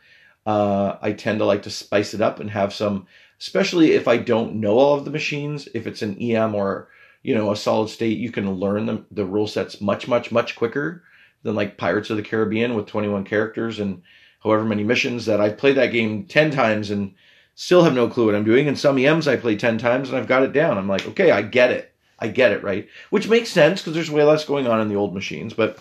Uh, 0.45 0.97
I 1.01 1.13
tend 1.13 1.39
to 1.39 1.45
like 1.45 1.63
to 1.63 1.69
spice 1.69 2.13
it 2.13 2.21
up 2.21 2.39
and 2.39 2.49
have 2.49 2.73
some, 2.73 3.07
especially 3.39 3.91
if 3.91 4.07
I 4.07 4.17
don't 4.17 4.55
know 4.55 4.77
all 4.77 4.95
of 4.95 5.05
the 5.05 5.11
machines. 5.11 5.67
If 5.73 5.87
it's 5.87 6.01
an 6.01 6.19
EM 6.21 6.55
or 6.55 6.89
you 7.23 7.35
know 7.35 7.51
a 7.51 7.55
solid 7.55 7.89
state, 7.89 8.17
you 8.17 8.31
can 8.31 8.51
learn 8.53 8.85
the, 8.85 9.03
the 9.11 9.25
rule 9.25 9.47
sets 9.47 9.81
much 9.81 10.07
much 10.07 10.31
much 10.31 10.55
quicker 10.55 11.03
than 11.43 11.55
like 11.55 11.77
Pirates 11.77 12.09
of 12.09 12.17
the 12.17 12.23
Caribbean 12.23 12.75
with 12.75 12.85
21 12.85 13.23
characters 13.23 13.79
and 13.79 14.01
however 14.43 14.63
many 14.63 14.83
missions 14.83 15.25
that 15.25 15.41
I've 15.41 15.57
played 15.57 15.75
that 15.75 15.87
game 15.87 16.25
10 16.25 16.51
times 16.51 16.89
and 16.89 17.13
still 17.55 17.83
have 17.83 17.93
no 17.93 18.07
clue 18.07 18.25
what 18.25 18.35
I'm 18.35 18.43
doing. 18.43 18.67
And 18.67 18.77
some 18.77 18.97
EMs 18.97 19.27
I 19.27 19.35
play 19.35 19.55
10 19.55 19.77
times 19.77 20.09
and 20.09 20.17
I've 20.17 20.27
got 20.27 20.43
it 20.43 20.53
down. 20.53 20.77
I'm 20.77 20.87
like, 20.87 21.07
okay, 21.07 21.31
I 21.31 21.41
get 21.41 21.71
it. 21.71 21.93
I 22.19 22.27
get 22.27 22.51
it, 22.51 22.63
right? 22.63 22.87
Which 23.09 23.29
makes 23.29 23.49
sense 23.49 23.81
because 23.81 23.93
there's 23.93 24.11
way 24.11 24.23
less 24.23 24.45
going 24.45 24.67
on 24.67 24.81
in 24.81 24.89
the 24.89 24.95
old 24.95 25.13
machines, 25.13 25.53
but 25.53 25.79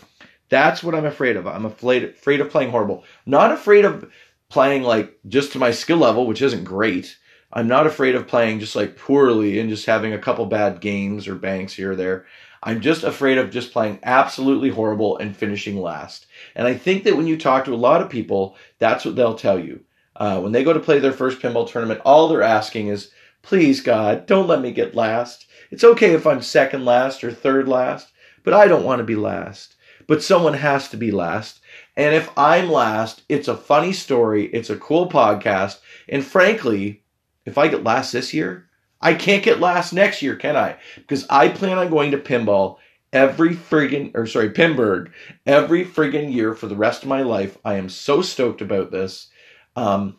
that's 0.49 0.83
what 0.83 0.95
I'm 0.95 1.05
afraid 1.05 1.37
of. 1.37 1.47
I'm 1.47 1.67
afraid 1.67 2.05
afraid 2.05 2.41
of 2.41 2.51
playing 2.51 2.71
horrible. 2.71 3.05
Not 3.27 3.53
afraid 3.53 3.85
of 3.85 4.11
playing 4.49 4.83
like 4.83 5.19
just 5.29 5.53
to 5.53 5.59
my 5.59 5.71
skill 5.71 5.99
level, 5.99 6.27
which 6.27 6.43
isn't 6.43 6.65
great. 6.65 7.17
I'm 7.53 7.69
not 7.69 7.87
afraid 7.87 8.15
of 8.15 8.27
playing 8.27 8.61
just 8.61 8.77
like 8.77 8.97
poorly 8.97 9.59
and 9.59 9.71
just 9.71 9.87
having 9.87 10.13
a 10.13 10.19
couple 10.19 10.47
bad 10.47 10.81
games 10.81 11.27
or 11.27 11.35
banks 11.35 11.73
here 11.73 11.93
or 11.93 11.97
there. 11.97 12.27
I'm 12.63 12.81
just 12.81 13.05
afraid 13.05 13.39
of 13.39 13.51
just 13.51 13.73
playing 13.73 14.01
absolutely 14.03 14.69
horrible 14.71 15.17
and 15.19 15.37
finishing 15.37 15.81
last. 15.81 16.27
And 16.55 16.67
I 16.67 16.75
think 16.75 17.05
that 17.05 17.17
when 17.17 17.27
you 17.27 17.39
talk 17.39 17.65
to 17.65 17.75
a 17.75 17.77
lot 17.77 18.03
of 18.03 18.11
people, 18.11 18.57
that's 18.79 19.05
what 19.05 19.17
they'll 19.17 19.37
tell 19.37 19.59
you. 19.59 19.81
Uh, 20.17 20.41
when 20.41 20.53
they 20.53 20.65
go 20.65 20.73
to 20.73 20.81
play 20.81 20.99
their 20.99 21.13
first 21.13 21.41
pinball 21.41 21.71
tournament, 21.71 22.01
all 22.05 22.29
they're 22.29 22.43
asking 22.43 22.89
is, 22.89 23.13
please, 23.49 23.81
God, 23.81 24.27
don't 24.27 24.47
let 24.47 24.61
me 24.61 24.71
get 24.73 24.95
last. 24.95 25.47
It's 25.71 25.83
okay 25.83 26.13
if 26.13 26.27
I'm 26.27 26.43
second 26.43 26.85
last 26.85 27.25
or 27.25 27.33
third 27.33 27.67
last, 27.67 28.13
but 28.45 28.53
I 28.53 28.69
don't 28.69 28.85
want 28.85 28.99
to 28.99 29.05
be 29.05 29.17
last. 29.17 29.75
But 30.07 30.23
someone 30.23 30.53
has 30.53 30.91
to 30.91 30.99
be 30.99 31.11
last. 31.11 31.61
And 31.97 32.15
if 32.15 32.31
I'm 32.37 32.71
last, 32.71 33.23
it's 33.27 33.49
a 33.49 33.57
funny 33.57 33.95
story. 33.95 34.49
It's 34.49 34.69
a 34.69 34.77
cool 34.77 35.09
podcast. 35.09 35.79
And 36.11 36.23
frankly, 36.23 37.05
if 37.47 37.57
I 37.57 37.69
get 37.69 37.85
last 37.85 38.13
this 38.13 38.35
year, 38.35 38.69
I 39.01 39.15
can't 39.15 39.43
get 39.43 39.61
last 39.61 39.95
next 39.95 40.21
year, 40.21 40.37
can 40.37 40.55
I? 40.55 40.77
Because 40.97 41.27
I 41.31 41.49
plan 41.49 41.79
on 41.79 41.89
going 41.89 42.11
to 42.11 42.19
pinball 42.19 42.77
every 43.15 43.57
friggin' 43.57 44.15
or 44.15 44.27
sorry, 44.27 44.51
Pinburgh 44.51 45.11
every 45.47 45.87
friggin' 45.87 46.35
year 46.35 46.55
for 46.55 46.67
the 46.67 46.77
rest 46.77 47.03
of 47.03 47.09
my 47.09 47.23
life. 47.23 47.57
I 47.65 47.77
am 47.77 47.89
so 47.89 48.21
stoked 48.21 48.61
about 48.61 48.91
this. 48.91 49.29
Um, 49.75 50.19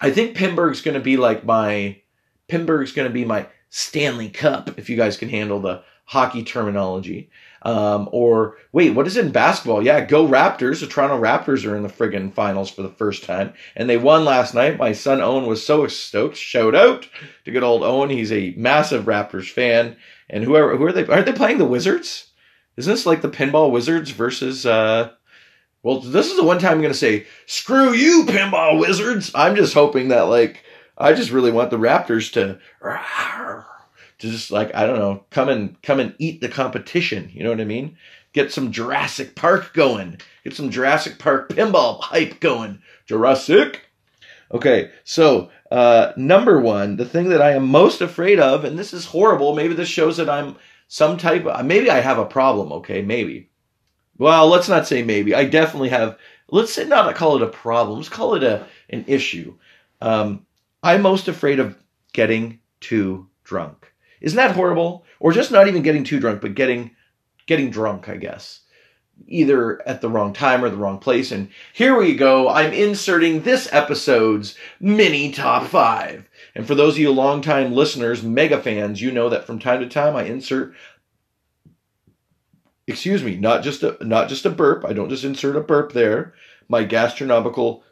I 0.00 0.10
think 0.10 0.36
Pinburgh's 0.36 0.80
going 0.80 0.94
to 0.94 1.00
be 1.00 1.16
like 1.16 1.44
my 1.44 1.99
Pinburgh's 2.50 2.92
going 2.92 3.08
to 3.08 3.14
be 3.14 3.24
my 3.24 3.46
Stanley 3.70 4.28
Cup 4.28 4.78
if 4.78 4.90
you 4.90 4.96
guys 4.96 5.16
can 5.16 5.28
handle 5.28 5.60
the 5.60 5.82
hockey 6.04 6.42
terminology. 6.42 7.30
Um, 7.62 8.08
or 8.10 8.56
wait, 8.72 8.94
what 8.94 9.06
is 9.06 9.16
it 9.16 9.26
in 9.26 9.32
basketball? 9.32 9.84
Yeah, 9.84 10.04
go 10.04 10.26
Raptors. 10.26 10.80
The 10.80 10.86
Toronto 10.86 11.20
Raptors 11.20 11.70
are 11.70 11.76
in 11.76 11.82
the 11.82 11.88
friggin' 11.88 12.32
finals 12.32 12.70
for 12.70 12.82
the 12.82 12.88
first 12.88 13.22
time, 13.22 13.52
and 13.76 13.88
they 13.88 13.96
won 13.96 14.24
last 14.24 14.54
night. 14.54 14.78
My 14.78 14.92
son 14.92 15.20
Owen 15.20 15.46
was 15.46 15.64
so 15.64 15.86
stoked. 15.86 16.36
Shout 16.36 16.74
out 16.74 17.06
to 17.44 17.52
good 17.52 17.62
old 17.62 17.82
Owen. 17.82 18.10
He's 18.10 18.32
a 18.32 18.54
massive 18.56 19.04
Raptors 19.04 19.50
fan. 19.50 19.96
And 20.28 20.42
whoever 20.44 20.76
who 20.76 20.84
are 20.86 20.92
they? 20.92 21.06
Aren't 21.06 21.26
they 21.26 21.32
playing 21.32 21.58
the 21.58 21.64
Wizards? 21.64 22.30
Isn't 22.76 22.92
this 22.92 23.06
like 23.06 23.20
the 23.20 23.28
pinball 23.28 23.70
Wizards 23.70 24.10
versus? 24.10 24.64
uh 24.64 25.10
Well, 25.82 26.00
this 26.00 26.30
is 26.30 26.36
the 26.36 26.44
one 26.44 26.58
time 26.58 26.78
I'm 26.78 26.82
to 26.82 26.94
say, 26.94 27.26
"Screw 27.46 27.92
you, 27.92 28.24
pinball 28.26 28.80
Wizards." 28.80 29.30
I'm 29.34 29.54
just 29.54 29.74
hoping 29.74 30.08
that 30.08 30.22
like 30.22 30.64
I 31.00 31.14
just 31.14 31.30
really 31.30 31.50
want 31.50 31.70
the 31.70 31.78
Raptors 31.78 32.30
to 32.34 32.58
to 34.20 34.30
just 34.30 34.50
like 34.50 34.74
I 34.74 34.86
don't 34.86 34.98
know, 34.98 35.24
come 35.30 35.48
and 35.48 35.80
come 35.82 35.98
and 35.98 36.14
eat 36.18 36.40
the 36.40 36.48
competition. 36.48 37.30
You 37.32 37.42
know 37.42 37.50
what 37.50 37.60
I 37.60 37.64
mean? 37.64 37.96
Get 38.32 38.52
some 38.52 38.70
Jurassic 38.70 39.34
Park 39.34 39.72
going. 39.72 40.20
Get 40.44 40.54
some 40.54 40.70
Jurassic 40.70 41.18
Park 41.18 41.48
pinball 41.48 42.00
hype 42.00 42.38
going. 42.38 42.80
Jurassic. 43.06 43.86
Okay, 44.52 44.90
so 45.04 45.50
uh, 45.70 46.12
number 46.16 46.60
one, 46.60 46.96
the 46.96 47.04
thing 47.04 47.28
that 47.30 47.40
I 47.40 47.52
am 47.52 47.68
most 47.68 48.00
afraid 48.00 48.38
of, 48.40 48.64
and 48.64 48.78
this 48.78 48.92
is 48.92 49.06
horrible. 49.06 49.54
Maybe 49.54 49.74
this 49.74 49.88
shows 49.88 50.16
that 50.18 50.28
I'm 50.28 50.56
some 50.88 51.16
type. 51.16 51.46
Of, 51.46 51.64
maybe 51.64 51.90
I 51.90 52.00
have 52.00 52.18
a 52.18 52.26
problem. 52.26 52.72
Okay, 52.72 53.00
maybe. 53.00 53.48
Well, 54.18 54.48
let's 54.48 54.68
not 54.68 54.86
say 54.86 55.02
maybe. 55.02 55.34
I 55.34 55.44
definitely 55.44 55.88
have. 55.88 56.18
Let's 56.50 56.72
say 56.72 56.84
not 56.84 57.14
call 57.14 57.36
it 57.36 57.42
a 57.42 57.46
problem. 57.46 57.98
Let's 57.98 58.08
call 58.08 58.34
it 58.34 58.42
a 58.42 58.66
an 58.90 59.04
issue. 59.06 59.56
Um, 60.00 60.46
I'm 60.82 61.02
most 61.02 61.28
afraid 61.28 61.60
of 61.60 61.76
getting 62.12 62.60
too 62.80 63.28
drunk. 63.44 63.92
Isn't 64.20 64.36
that 64.36 64.54
horrible? 64.54 65.04
Or 65.18 65.32
just 65.32 65.50
not 65.50 65.68
even 65.68 65.82
getting 65.82 66.04
too 66.04 66.20
drunk, 66.20 66.40
but 66.40 66.54
getting 66.54 66.92
getting 67.46 67.70
drunk, 67.70 68.08
I 68.08 68.16
guess. 68.16 68.60
Either 69.26 69.86
at 69.86 70.00
the 70.00 70.08
wrong 70.08 70.32
time 70.32 70.64
or 70.64 70.70
the 70.70 70.76
wrong 70.76 70.98
place. 70.98 71.30
And 71.30 71.50
here 71.74 71.98
we 71.98 72.14
go. 72.14 72.48
I'm 72.48 72.72
inserting 72.72 73.42
this 73.42 73.68
episode's 73.72 74.56
mini 74.78 75.32
top 75.32 75.66
five. 75.66 76.28
And 76.54 76.66
for 76.66 76.74
those 76.74 76.94
of 76.94 77.00
you 77.00 77.10
longtime 77.10 77.72
listeners, 77.72 78.22
mega 78.22 78.62
fans, 78.62 79.02
you 79.02 79.10
know 79.10 79.28
that 79.28 79.46
from 79.46 79.58
time 79.58 79.80
to 79.80 79.88
time 79.88 80.16
I 80.16 80.24
insert 80.24 80.74
excuse 82.86 83.22
me, 83.22 83.36
not 83.36 83.62
just 83.62 83.82
a 83.82 83.96
not 84.00 84.28
just 84.28 84.46
a 84.46 84.50
burp. 84.50 84.84
I 84.84 84.92
don't 84.92 85.10
just 85.10 85.24
insert 85.24 85.56
a 85.56 85.60
burp 85.60 85.92
there. 85.92 86.34
My 86.68 86.84
gastronomical 86.84 87.84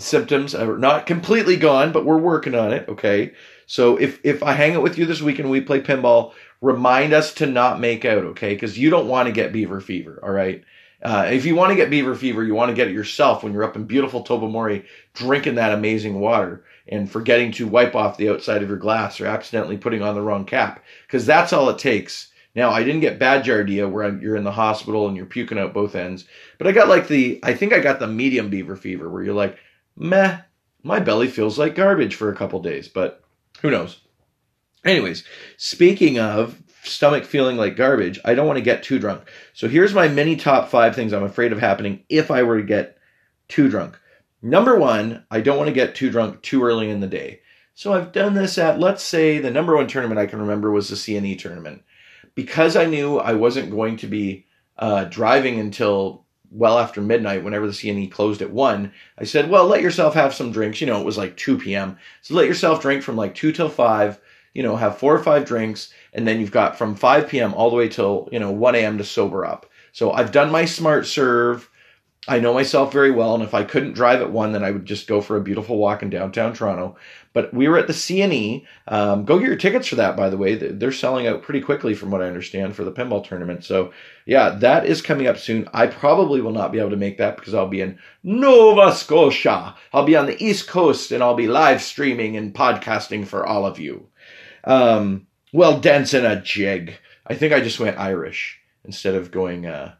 symptoms 0.00 0.54
are 0.54 0.78
not 0.78 1.06
completely 1.06 1.56
gone, 1.56 1.92
but 1.92 2.04
we're 2.04 2.18
working 2.18 2.54
on 2.54 2.72
it. 2.72 2.88
Okay. 2.88 3.32
So 3.66 3.96
if 3.96 4.20
if 4.24 4.42
I 4.42 4.52
hang 4.52 4.74
out 4.74 4.82
with 4.82 4.98
you 4.98 5.06
this 5.06 5.22
weekend, 5.22 5.50
we 5.50 5.60
play 5.60 5.80
pinball. 5.80 6.32
Remind 6.60 7.12
us 7.12 7.32
to 7.34 7.46
not 7.46 7.80
make 7.80 8.04
out, 8.04 8.24
okay? 8.24 8.54
Because 8.54 8.78
you 8.78 8.90
don't 8.90 9.08
want 9.08 9.26
to 9.26 9.32
get 9.32 9.52
beaver 9.52 9.80
fever. 9.80 10.20
All 10.22 10.30
right. 10.32 10.62
Uh, 11.02 11.28
if 11.30 11.46
you 11.46 11.54
want 11.54 11.70
to 11.70 11.76
get 11.76 11.88
beaver 11.88 12.14
fever, 12.14 12.44
you 12.44 12.54
want 12.54 12.68
to 12.68 12.74
get 12.74 12.88
it 12.88 12.94
yourself 12.94 13.42
when 13.42 13.52
you're 13.52 13.64
up 13.64 13.76
in 13.76 13.84
beautiful 13.84 14.22
Tobermory 14.22 14.84
drinking 15.14 15.54
that 15.54 15.72
amazing 15.72 16.20
water 16.20 16.64
and 16.88 17.10
forgetting 17.10 17.52
to 17.52 17.66
wipe 17.66 17.94
off 17.94 18.18
the 18.18 18.28
outside 18.28 18.62
of 18.62 18.68
your 18.68 18.76
glass 18.76 19.18
or 19.20 19.26
accidentally 19.26 19.78
putting 19.78 20.02
on 20.02 20.14
the 20.14 20.20
wrong 20.20 20.44
cap. 20.44 20.84
Because 21.06 21.24
that's 21.24 21.54
all 21.54 21.70
it 21.70 21.78
takes. 21.78 22.30
Now, 22.54 22.70
I 22.70 22.82
didn't 22.82 23.00
get 23.00 23.18
bad 23.18 23.44
giardia 23.44 23.90
where 23.90 24.12
you're 24.18 24.36
in 24.36 24.44
the 24.44 24.50
hospital 24.50 25.06
and 25.06 25.16
you're 25.16 25.24
puking 25.24 25.58
out 25.58 25.72
both 25.72 25.94
ends, 25.94 26.24
but 26.58 26.66
I 26.66 26.72
got 26.72 26.88
like 26.88 27.06
the, 27.06 27.38
I 27.44 27.54
think 27.54 27.72
I 27.72 27.78
got 27.78 28.00
the 28.00 28.08
medium 28.08 28.50
beaver 28.50 28.74
fever 28.76 29.08
where 29.08 29.22
you're 29.22 29.34
like, 29.34 29.56
meh, 30.00 30.38
my 30.82 30.98
belly 30.98 31.28
feels 31.28 31.58
like 31.58 31.74
garbage 31.74 32.14
for 32.14 32.30
a 32.30 32.36
couple 32.36 32.60
days, 32.60 32.88
but 32.88 33.22
who 33.60 33.70
knows? 33.70 34.00
Anyways, 34.84 35.24
speaking 35.58 36.18
of 36.18 36.60
stomach 36.82 37.24
feeling 37.24 37.56
like 37.56 37.76
garbage, 37.76 38.18
I 38.24 38.34
don't 38.34 38.46
want 38.46 38.56
to 38.56 38.64
get 38.64 38.82
too 38.82 38.98
drunk. 38.98 39.30
So 39.52 39.68
here's 39.68 39.92
my 39.92 40.08
mini 40.08 40.36
top 40.36 40.70
five 40.70 40.94
things 40.94 41.12
I'm 41.12 41.22
afraid 41.22 41.52
of 41.52 41.58
happening 41.58 42.04
if 42.08 42.30
I 42.30 42.42
were 42.42 42.56
to 42.56 42.66
get 42.66 42.96
too 43.48 43.68
drunk. 43.68 43.98
Number 44.42 44.78
one, 44.78 45.24
I 45.30 45.42
don't 45.42 45.58
want 45.58 45.68
to 45.68 45.74
get 45.74 45.94
too 45.94 46.10
drunk 46.10 46.40
too 46.40 46.64
early 46.64 46.88
in 46.88 47.00
the 47.00 47.06
day. 47.06 47.40
So 47.74 47.92
I've 47.92 48.12
done 48.12 48.34
this 48.34 48.56
at, 48.56 48.80
let's 48.80 49.02
say, 49.02 49.38
the 49.38 49.50
number 49.50 49.76
one 49.76 49.86
tournament 49.86 50.18
I 50.18 50.26
can 50.26 50.40
remember 50.40 50.70
was 50.70 50.88
the 50.88 50.96
CNE 50.96 51.38
tournament. 51.38 51.82
Because 52.34 52.76
I 52.76 52.86
knew 52.86 53.18
I 53.18 53.34
wasn't 53.34 53.70
going 53.70 53.98
to 53.98 54.06
be 54.06 54.46
uh, 54.78 55.04
driving 55.04 55.60
until 55.60 56.24
well 56.50 56.78
after 56.78 57.00
midnight, 57.00 57.44
whenever 57.44 57.66
the 57.66 57.72
CNE 57.72 58.10
closed 58.10 58.42
at 58.42 58.50
one, 58.50 58.92
I 59.18 59.24
said, 59.24 59.48
well, 59.48 59.66
let 59.66 59.82
yourself 59.82 60.14
have 60.14 60.34
some 60.34 60.50
drinks. 60.52 60.80
You 60.80 60.86
know, 60.86 61.00
it 61.00 61.06
was 61.06 61.18
like 61.18 61.36
2 61.36 61.58
p.m. 61.58 61.96
So 62.22 62.34
let 62.34 62.46
yourself 62.46 62.82
drink 62.82 63.02
from 63.02 63.16
like 63.16 63.34
2 63.34 63.52
till 63.52 63.68
5, 63.68 64.20
you 64.54 64.62
know, 64.62 64.76
have 64.76 64.98
four 64.98 65.14
or 65.14 65.22
five 65.22 65.44
drinks, 65.44 65.92
and 66.12 66.26
then 66.26 66.40
you've 66.40 66.50
got 66.50 66.76
from 66.76 66.94
5 66.96 67.28
p.m. 67.28 67.54
all 67.54 67.70
the 67.70 67.76
way 67.76 67.88
till, 67.88 68.28
you 68.32 68.38
know, 68.38 68.50
1 68.50 68.74
a.m. 68.74 68.98
to 68.98 69.04
sober 69.04 69.44
up. 69.46 69.70
So 69.92 70.12
I've 70.12 70.32
done 70.32 70.50
my 70.50 70.64
smart 70.64 71.06
serve. 71.06 71.69
I 72.28 72.38
know 72.38 72.52
myself 72.52 72.92
very 72.92 73.10
well, 73.10 73.34
and 73.34 73.42
if 73.42 73.54
I 73.54 73.64
couldn't 73.64 73.94
drive 73.94 74.20
at 74.20 74.30
one, 74.30 74.52
then 74.52 74.62
I 74.62 74.70
would 74.70 74.84
just 74.84 75.06
go 75.06 75.22
for 75.22 75.38
a 75.38 75.42
beautiful 75.42 75.78
walk 75.78 76.02
in 76.02 76.10
downtown 76.10 76.52
Toronto. 76.52 76.96
But 77.32 77.54
we 77.54 77.66
were 77.66 77.78
at 77.78 77.86
the 77.86 77.94
CNE. 77.94 78.66
Um, 78.88 79.24
go 79.24 79.38
get 79.38 79.48
your 79.48 79.56
tickets 79.56 79.88
for 79.88 79.94
that, 79.96 80.18
by 80.18 80.28
the 80.28 80.36
way. 80.36 80.54
They're 80.54 80.92
selling 80.92 81.26
out 81.26 81.42
pretty 81.42 81.62
quickly, 81.62 81.94
from 81.94 82.10
what 82.10 82.20
I 82.20 82.26
understand, 82.26 82.76
for 82.76 82.84
the 82.84 82.92
pinball 82.92 83.26
tournament. 83.26 83.64
So, 83.64 83.92
yeah, 84.26 84.50
that 84.50 84.84
is 84.84 85.00
coming 85.00 85.28
up 85.28 85.38
soon. 85.38 85.66
I 85.72 85.86
probably 85.86 86.42
will 86.42 86.52
not 86.52 86.72
be 86.72 86.78
able 86.78 86.90
to 86.90 86.96
make 86.96 87.16
that 87.18 87.36
because 87.36 87.54
I'll 87.54 87.68
be 87.68 87.80
in 87.80 87.98
Nova 88.22 88.94
Scotia. 88.94 89.74
I'll 89.94 90.04
be 90.04 90.16
on 90.16 90.26
the 90.26 90.42
East 90.44 90.68
Coast, 90.68 91.12
and 91.12 91.22
I'll 91.22 91.34
be 91.34 91.48
live 91.48 91.80
streaming 91.80 92.36
and 92.36 92.54
podcasting 92.54 93.26
for 93.26 93.46
all 93.46 93.64
of 93.64 93.78
you. 93.78 94.08
Um, 94.64 95.26
well, 95.54 95.80
dancing 95.80 96.26
a 96.26 96.40
jig. 96.42 96.98
I 97.26 97.34
think 97.34 97.54
I 97.54 97.60
just 97.60 97.80
went 97.80 97.98
Irish 97.98 98.60
instead 98.84 99.14
of 99.14 99.30
going 99.30 99.64
uh, 99.64 99.94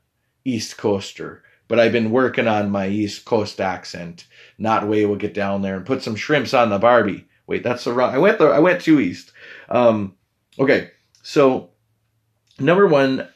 East 0.44 0.76
Coaster 0.76 1.44
but 1.70 1.78
I've 1.78 1.92
been 1.92 2.10
working 2.10 2.48
on 2.48 2.68
my 2.68 2.88
East 2.88 3.24
Coast 3.24 3.60
accent. 3.60 4.26
Not 4.58 4.88
way 4.88 5.06
we'll 5.06 5.14
get 5.14 5.34
down 5.34 5.62
there 5.62 5.76
and 5.76 5.86
put 5.86 6.02
some 6.02 6.16
shrimps 6.16 6.52
on 6.52 6.68
the 6.68 6.80
Barbie. 6.80 7.28
Wait, 7.46 7.62
that's 7.62 7.84
the 7.84 7.92
wrong. 7.92 8.12
I 8.12 8.18
went 8.18 8.40
there. 8.40 8.52
I 8.52 8.58
went 8.58 8.80
too 8.80 8.98
east. 8.98 9.30
Um, 9.68 10.16
okay, 10.58 10.90
so 11.22 11.70
number 12.58 12.88
one, 12.88 13.28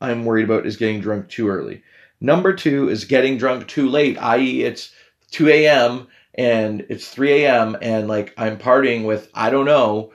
I'm 0.00 0.24
worried 0.24 0.46
about 0.46 0.66
is 0.66 0.76
getting 0.76 1.00
drunk 1.00 1.28
too 1.28 1.48
early. 1.48 1.84
Number 2.20 2.52
two 2.52 2.88
is 2.88 3.04
getting 3.04 3.38
drunk 3.38 3.68
too 3.68 3.88
late, 3.88 4.18
i.e., 4.20 4.64
it's 4.64 4.92
2 5.30 5.48
a.m. 5.48 6.08
and 6.34 6.84
it's 6.88 7.08
3 7.08 7.44
a.m. 7.44 7.76
and 7.80 8.08
like 8.08 8.34
I'm 8.36 8.58
partying 8.58 9.04
with 9.04 9.30
I 9.32 9.50
don't 9.50 9.64
know 9.64 10.12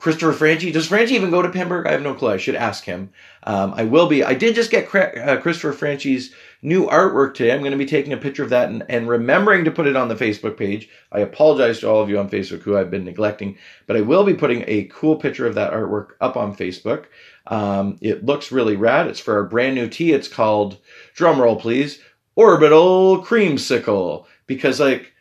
Christopher 0.00 0.32
Franchi. 0.32 0.72
Does 0.72 0.88
Franchi 0.88 1.14
even 1.14 1.30
go 1.30 1.42
to 1.42 1.50
Pinburgh? 1.50 1.86
I 1.86 1.92
have 1.92 2.02
no 2.02 2.14
clue. 2.14 2.30
I 2.30 2.38
should 2.38 2.54
ask 2.54 2.84
him. 2.84 3.10
Um, 3.42 3.74
I 3.76 3.84
will 3.84 4.08
be. 4.08 4.24
I 4.24 4.32
did 4.32 4.54
just 4.54 4.70
get 4.70 4.92
uh, 4.94 5.36
Christopher 5.40 5.72
Franchi's 5.72 6.34
new 6.62 6.86
artwork 6.86 7.34
today. 7.34 7.52
I'm 7.52 7.60
going 7.60 7.72
to 7.72 7.78
be 7.78 7.86
taking 7.86 8.12
a 8.12 8.18
picture 8.18 8.42
of 8.42 8.50
that 8.50 8.68
and, 8.68 8.84
and 8.88 9.08
remembering 9.08 9.64
to 9.64 9.70
put 9.70 9.86
it 9.86 9.96
on 9.96 10.08
the 10.08 10.14
Facebook 10.14 10.56
page. 10.56 10.88
I 11.12 11.20
apologize 11.20 11.80
to 11.80 11.88
all 11.88 12.02
of 12.02 12.10
you 12.10 12.18
on 12.18 12.28
Facebook 12.28 12.62
who 12.62 12.76
I've 12.76 12.90
been 12.90 13.04
neglecting, 13.04 13.56
but 13.86 13.96
I 13.96 14.02
will 14.02 14.24
be 14.24 14.34
putting 14.34 14.64
a 14.66 14.84
cool 14.84 15.16
picture 15.16 15.46
of 15.46 15.54
that 15.54 15.72
artwork 15.72 16.10
up 16.20 16.36
on 16.36 16.54
Facebook. 16.54 17.06
Um, 17.46 17.98
it 18.00 18.24
looks 18.24 18.52
really 18.52 18.76
rad. 18.76 19.06
It's 19.06 19.20
for 19.20 19.34
our 19.34 19.44
brand 19.44 19.74
new 19.74 19.88
tea. 19.88 20.12
It's 20.12 20.28
called, 20.28 20.78
drumroll 21.16 21.60
please, 21.60 22.00
Orbital 22.36 23.24
Creamsicle. 23.24 24.26
Because, 24.46 24.80
like, 24.80 25.12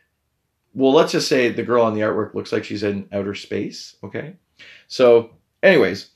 well, 0.73 0.93
let's 0.93 1.11
just 1.11 1.27
say 1.27 1.49
the 1.49 1.63
girl 1.63 1.83
on 1.83 1.93
the 1.93 2.01
artwork 2.01 2.33
looks 2.33 2.51
like 2.51 2.63
she's 2.63 2.83
in 2.83 3.07
outer 3.11 3.35
space. 3.35 3.95
Okay. 4.03 4.35
So, 4.87 5.31
anyways, 5.63 6.09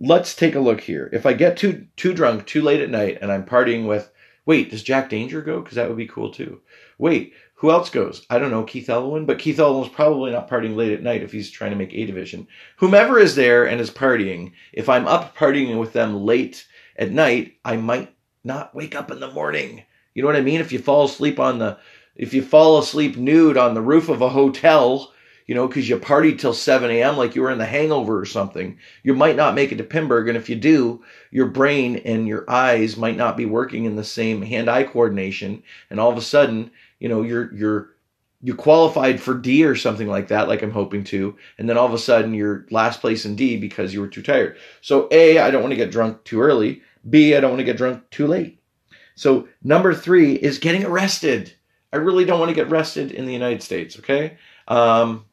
let's 0.00 0.34
take 0.34 0.54
a 0.54 0.60
look 0.60 0.80
here. 0.80 1.10
If 1.12 1.26
I 1.26 1.32
get 1.32 1.56
too 1.56 1.86
too 1.96 2.14
drunk 2.14 2.46
too 2.46 2.62
late 2.62 2.80
at 2.80 2.90
night 2.90 3.18
and 3.20 3.32
I'm 3.32 3.44
partying 3.44 3.86
with 3.86 4.10
Wait, 4.48 4.70
does 4.70 4.82
Jack 4.82 5.10
Danger 5.10 5.42
go? 5.42 5.60
Because 5.60 5.74
that 5.74 5.88
would 5.88 5.98
be 5.98 6.06
cool 6.06 6.30
too. 6.30 6.58
Wait, 6.96 7.34
who 7.52 7.70
else 7.70 7.90
goes? 7.90 8.24
I 8.30 8.38
don't 8.38 8.50
know, 8.50 8.62
Keith 8.62 8.88
Elwin, 8.88 9.26
but 9.26 9.38
Keith 9.38 9.58
Elwin's 9.58 9.92
probably 9.92 10.30
not 10.32 10.48
partying 10.48 10.74
late 10.74 10.92
at 10.92 11.02
night 11.02 11.22
if 11.22 11.30
he's 11.30 11.50
trying 11.50 11.72
to 11.72 11.76
make 11.76 11.92
A 11.92 12.06
Division. 12.06 12.48
Whomever 12.78 13.18
is 13.18 13.34
there 13.34 13.66
and 13.68 13.78
is 13.78 13.90
partying, 13.90 14.52
if 14.72 14.88
I'm 14.88 15.06
up 15.06 15.36
partying 15.36 15.78
with 15.78 15.92
them 15.92 16.24
late 16.24 16.66
at 16.96 17.12
night, 17.12 17.58
I 17.62 17.76
might 17.76 18.16
not 18.42 18.74
wake 18.74 18.94
up 18.94 19.10
in 19.10 19.20
the 19.20 19.30
morning. 19.30 19.82
You 20.14 20.22
know 20.22 20.28
what 20.28 20.36
I 20.36 20.40
mean? 20.40 20.62
If 20.62 20.72
you 20.72 20.78
fall 20.78 21.04
asleep 21.04 21.38
on 21.38 21.58
the, 21.58 21.76
if 22.16 22.32
you 22.32 22.40
fall 22.40 22.78
asleep 22.78 23.18
nude 23.18 23.58
on 23.58 23.74
the 23.74 23.82
roof 23.82 24.08
of 24.08 24.22
a 24.22 24.30
hotel, 24.30 25.12
you 25.48 25.54
know, 25.54 25.66
because 25.66 25.88
you 25.88 25.98
partied 25.98 26.38
till 26.38 26.52
7 26.52 26.90
a.m. 26.90 27.16
like 27.16 27.34
you 27.34 27.40
were 27.40 27.50
in 27.50 27.58
the 27.58 27.64
hangover 27.64 28.20
or 28.20 28.26
something. 28.26 28.78
You 29.02 29.14
might 29.14 29.34
not 29.34 29.54
make 29.54 29.72
it 29.72 29.76
to 29.76 29.84
Pinburgh. 29.84 30.28
And 30.28 30.36
if 30.36 30.50
you 30.50 30.54
do, 30.54 31.02
your 31.30 31.46
brain 31.46 31.96
and 32.04 32.28
your 32.28 32.48
eyes 32.48 32.98
might 32.98 33.16
not 33.16 33.36
be 33.36 33.46
working 33.46 33.86
in 33.86 33.96
the 33.96 34.04
same 34.04 34.42
hand 34.42 34.68
eye 34.68 34.84
coordination. 34.84 35.62
And 35.88 35.98
all 35.98 36.10
of 36.10 36.18
a 36.18 36.22
sudden, 36.22 36.70
you 37.00 37.08
know, 37.08 37.22
you're, 37.22 37.52
you're, 37.54 37.88
you 38.42 38.54
qualified 38.54 39.20
for 39.20 39.34
D 39.34 39.64
or 39.64 39.74
something 39.74 40.06
like 40.06 40.28
that, 40.28 40.48
like 40.48 40.62
I'm 40.62 40.70
hoping 40.70 41.02
to, 41.04 41.34
and 41.56 41.68
then 41.68 41.78
all 41.78 41.86
of 41.86 41.94
a 41.94 41.98
sudden 41.98 42.34
you're 42.34 42.66
last 42.70 43.00
place 43.00 43.24
in 43.24 43.34
D 43.34 43.56
because 43.56 43.92
you 43.94 44.00
were 44.00 44.06
too 44.06 44.22
tired. 44.22 44.58
So 44.82 45.08
A, 45.10 45.38
I 45.38 45.50
don't 45.50 45.62
want 45.62 45.72
to 45.72 45.76
get 45.76 45.90
drunk 45.90 46.22
too 46.24 46.42
early. 46.42 46.82
B, 47.08 47.34
I 47.34 47.40
don't 47.40 47.50
want 47.50 47.60
to 47.60 47.64
get 47.64 47.78
drunk 47.78 48.08
too 48.10 48.26
late. 48.26 48.60
So 49.16 49.48
number 49.64 49.94
three 49.94 50.34
is 50.34 50.58
getting 50.58 50.84
arrested. 50.84 51.54
I 51.90 51.96
really 51.96 52.26
don't 52.26 52.38
want 52.38 52.50
to 52.50 52.54
get 52.54 52.68
arrested 52.68 53.12
in 53.12 53.24
the 53.24 53.32
United 53.32 53.62
States. 53.62 53.98
Okay. 53.98 54.36
Um, 54.68 55.24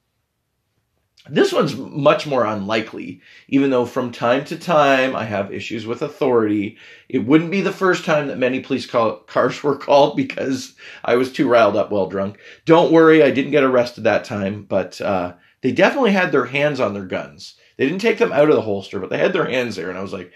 this 1.30 1.52
one's 1.52 1.76
much 1.76 2.28
more 2.28 2.46
unlikely, 2.46 3.22
even 3.48 3.72
though 3.72 3.86
from 3.86 4.12
time 4.12 4.46
to 4.46 4.58
time 4.58 5.16
I 5.16 5.24
have 5.24 5.54
issues 5.54 5.86
with 5.86 6.02
authority. 6.02 6.78
It 7.10 7.20
wouldn't 7.20 7.52
be 7.52 7.62
the 7.62 7.72
first 7.72 8.06
time 8.06 8.28
that 8.28 8.38
many 8.38 8.60
police 8.60 8.86
call- 8.86 9.18
cars 9.18 9.64
were 9.64 9.78
called 9.78 10.16
because 10.16 10.76
I 11.04 11.16
was 11.16 11.32
too 11.32 11.48
riled 11.48 11.76
up 11.76 11.92
while 11.92 12.08
drunk. 12.08 12.40
Don't 12.66 12.92
worry, 12.92 13.24
I 13.24 13.32
didn't 13.32 13.52
get 13.52 13.64
arrested 13.64 14.04
that 14.04 14.24
time, 14.24 14.64
but 14.64 15.02
uh, 15.02 15.34
they 15.62 15.72
definitely 15.72 16.12
had 16.12 16.32
their 16.32 16.46
hands 16.46 16.80
on 16.80 16.94
their 16.94 17.06
guns. 17.06 17.56
They 17.78 17.86
didn't 17.86 18.02
take 18.02 18.20
them 18.20 18.32
out 18.32 18.50
of 18.50 18.56
the 18.56 18.62
holster, 18.62 19.00
but 19.00 19.10
they 19.10 19.18
had 19.18 19.34
their 19.34 19.50
hands 19.50 19.76
there, 19.76 19.90
and 19.90 19.98
I 19.98 20.02
was 20.02 20.14
like, 20.14 20.32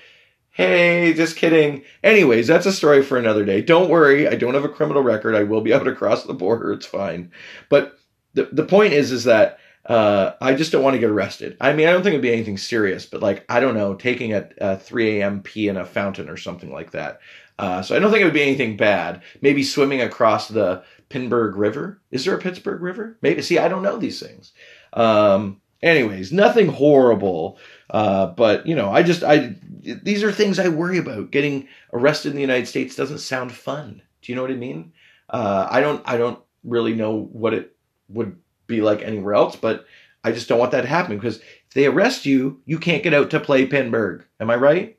hey, 0.51 1.13
just 1.13 1.37
kidding. 1.37 1.83
Anyways, 2.03 2.47
that's 2.47 2.65
a 2.65 2.73
story 2.73 3.01
for 3.01 3.17
another 3.17 3.45
day. 3.45 3.61
Don't 3.61 3.89
worry, 3.89 4.27
I 4.27 4.35
don't 4.35 4.55
have 4.55 4.65
a 4.65 4.69
criminal 4.69 5.03
record. 5.03 5.35
I 5.35 5.43
will 5.43 5.61
be 5.61 5.71
able 5.73 5.85
to 5.85 5.95
cross 5.95 6.23
the 6.23 6.33
border. 6.33 6.73
It's 6.73 6.85
fine. 6.85 7.31
But 7.69 7.97
the, 8.33 8.49
the 8.51 8.65
point 8.65 8.93
is, 8.93 9.11
is 9.11 9.23
that 9.25 9.59
uh, 9.89 10.35
I 10.39 10.53
just 10.53 10.71
don't 10.71 10.83
want 10.83 10.93
to 10.93 10.99
get 10.99 11.09
arrested. 11.09 11.57
I 11.59 11.73
mean, 11.73 11.87
I 11.87 11.91
don't 11.91 12.03
think 12.03 12.13
it'd 12.13 12.21
be 12.21 12.31
anything 12.31 12.59
serious, 12.59 13.07
but 13.07 13.23
like, 13.23 13.43
I 13.49 13.59
don't 13.59 13.73
know, 13.73 13.95
taking 13.95 14.33
a, 14.33 14.47
a 14.59 14.77
3 14.77 15.19
a.m. 15.19 15.41
pee 15.41 15.67
in 15.67 15.77
a 15.77 15.85
fountain 15.85 16.29
or 16.29 16.37
something 16.37 16.71
like 16.71 16.91
that. 16.91 17.19
Uh, 17.57 17.81
so 17.81 17.95
I 17.95 17.99
don't 17.99 18.11
think 18.11 18.21
it 18.21 18.25
would 18.25 18.33
be 18.33 18.43
anything 18.43 18.77
bad. 18.77 19.23
Maybe 19.41 19.63
swimming 19.63 20.01
across 20.01 20.47
the 20.47 20.83
Pinburgh 21.09 21.55
River. 21.55 21.99
Is 22.11 22.23
there 22.23 22.35
a 22.35 22.39
Pittsburgh 22.39 22.81
River? 22.81 23.17
Maybe. 23.23 23.41
See, 23.41 23.57
I 23.57 23.67
don't 23.67 23.81
know 23.81 23.97
these 23.97 24.19
things. 24.19 24.53
Um, 24.93 25.59
anyways, 25.81 26.31
nothing 26.31 26.67
horrible. 26.67 27.57
Uh, 27.89 28.27
but 28.27 28.67
you 28.67 28.75
know, 28.75 28.91
I 28.91 29.01
just, 29.01 29.23
I, 29.23 29.55
these 29.81 30.23
are 30.23 30.31
things 30.31 30.59
I 30.59 30.69
worry 30.69 30.99
about. 30.99 31.31
Getting 31.31 31.67
arrested 31.91 32.29
in 32.29 32.35
the 32.35 32.41
United 32.41 32.67
States 32.67 32.95
doesn't 32.95 33.17
sound 33.17 33.51
fun. 33.51 34.03
Do 34.21 34.31
you 34.31 34.35
know 34.35 34.43
what 34.43 34.51
I 34.51 34.55
mean? 34.55 34.93
Uh, 35.27 35.67
I 35.69 35.81
don't, 35.81 36.03
I 36.05 36.17
don't 36.17 36.39
really 36.63 36.93
know 36.93 37.27
what 37.31 37.55
it 37.55 37.75
would 38.07 38.37
be 38.69 38.81
like 38.81 39.01
anywhere 39.01 39.33
else, 39.33 39.57
but 39.57 39.85
I 40.23 40.31
just 40.31 40.47
don't 40.47 40.59
want 40.59 40.71
that 40.71 40.81
to 40.81 40.87
happen 40.87 41.17
because 41.17 41.37
if 41.37 41.73
they 41.73 41.85
arrest 41.85 42.25
you, 42.25 42.61
you 42.65 42.79
can't 42.79 43.03
get 43.03 43.13
out 43.13 43.29
to 43.31 43.39
play 43.39 43.67
Pinburgh. 43.67 44.23
Am 44.39 44.49
I 44.49 44.55
right? 44.55 44.97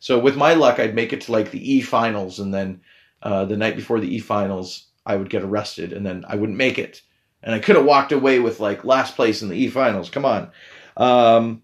So 0.00 0.18
with 0.18 0.36
my 0.36 0.54
luck, 0.54 0.80
I'd 0.80 0.96
make 0.96 1.12
it 1.12 1.20
to 1.22 1.32
like 1.32 1.52
the 1.52 1.74
E 1.74 1.80
finals, 1.80 2.40
and 2.40 2.52
then 2.52 2.80
uh, 3.22 3.44
the 3.44 3.56
night 3.56 3.76
before 3.76 4.00
the 4.00 4.12
E 4.12 4.18
finals, 4.18 4.88
I 5.06 5.14
would 5.14 5.30
get 5.30 5.44
arrested, 5.44 5.92
and 5.92 6.04
then 6.04 6.24
I 6.26 6.34
wouldn't 6.34 6.58
make 6.58 6.78
it, 6.78 7.02
and 7.42 7.54
I 7.54 7.60
could 7.60 7.76
have 7.76 7.84
walked 7.84 8.10
away 8.10 8.40
with 8.40 8.58
like 8.58 8.84
last 8.84 9.14
place 9.14 9.42
in 9.42 9.48
the 9.48 9.56
E 9.56 9.68
finals. 9.68 10.10
Come 10.10 10.24
on, 10.24 10.50
um, 10.96 11.62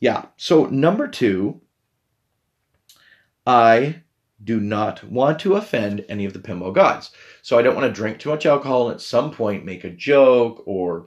yeah. 0.00 0.26
So 0.38 0.64
number 0.66 1.06
two, 1.06 1.60
I 3.46 4.02
do 4.42 4.58
not 4.58 5.04
want 5.04 5.38
to 5.40 5.54
offend 5.54 6.04
any 6.08 6.24
of 6.24 6.32
the 6.32 6.38
pinball 6.38 6.74
gods. 6.74 7.10
So 7.42 7.58
I 7.58 7.62
don't 7.62 7.74
want 7.74 7.86
to 7.86 7.92
drink 7.92 8.18
too 8.18 8.30
much 8.30 8.46
alcohol 8.46 8.88
and 8.88 8.94
at 8.94 9.00
some 9.00 9.30
point 9.30 9.64
make 9.64 9.84
a 9.84 9.90
joke 9.90 10.62
or 10.66 11.06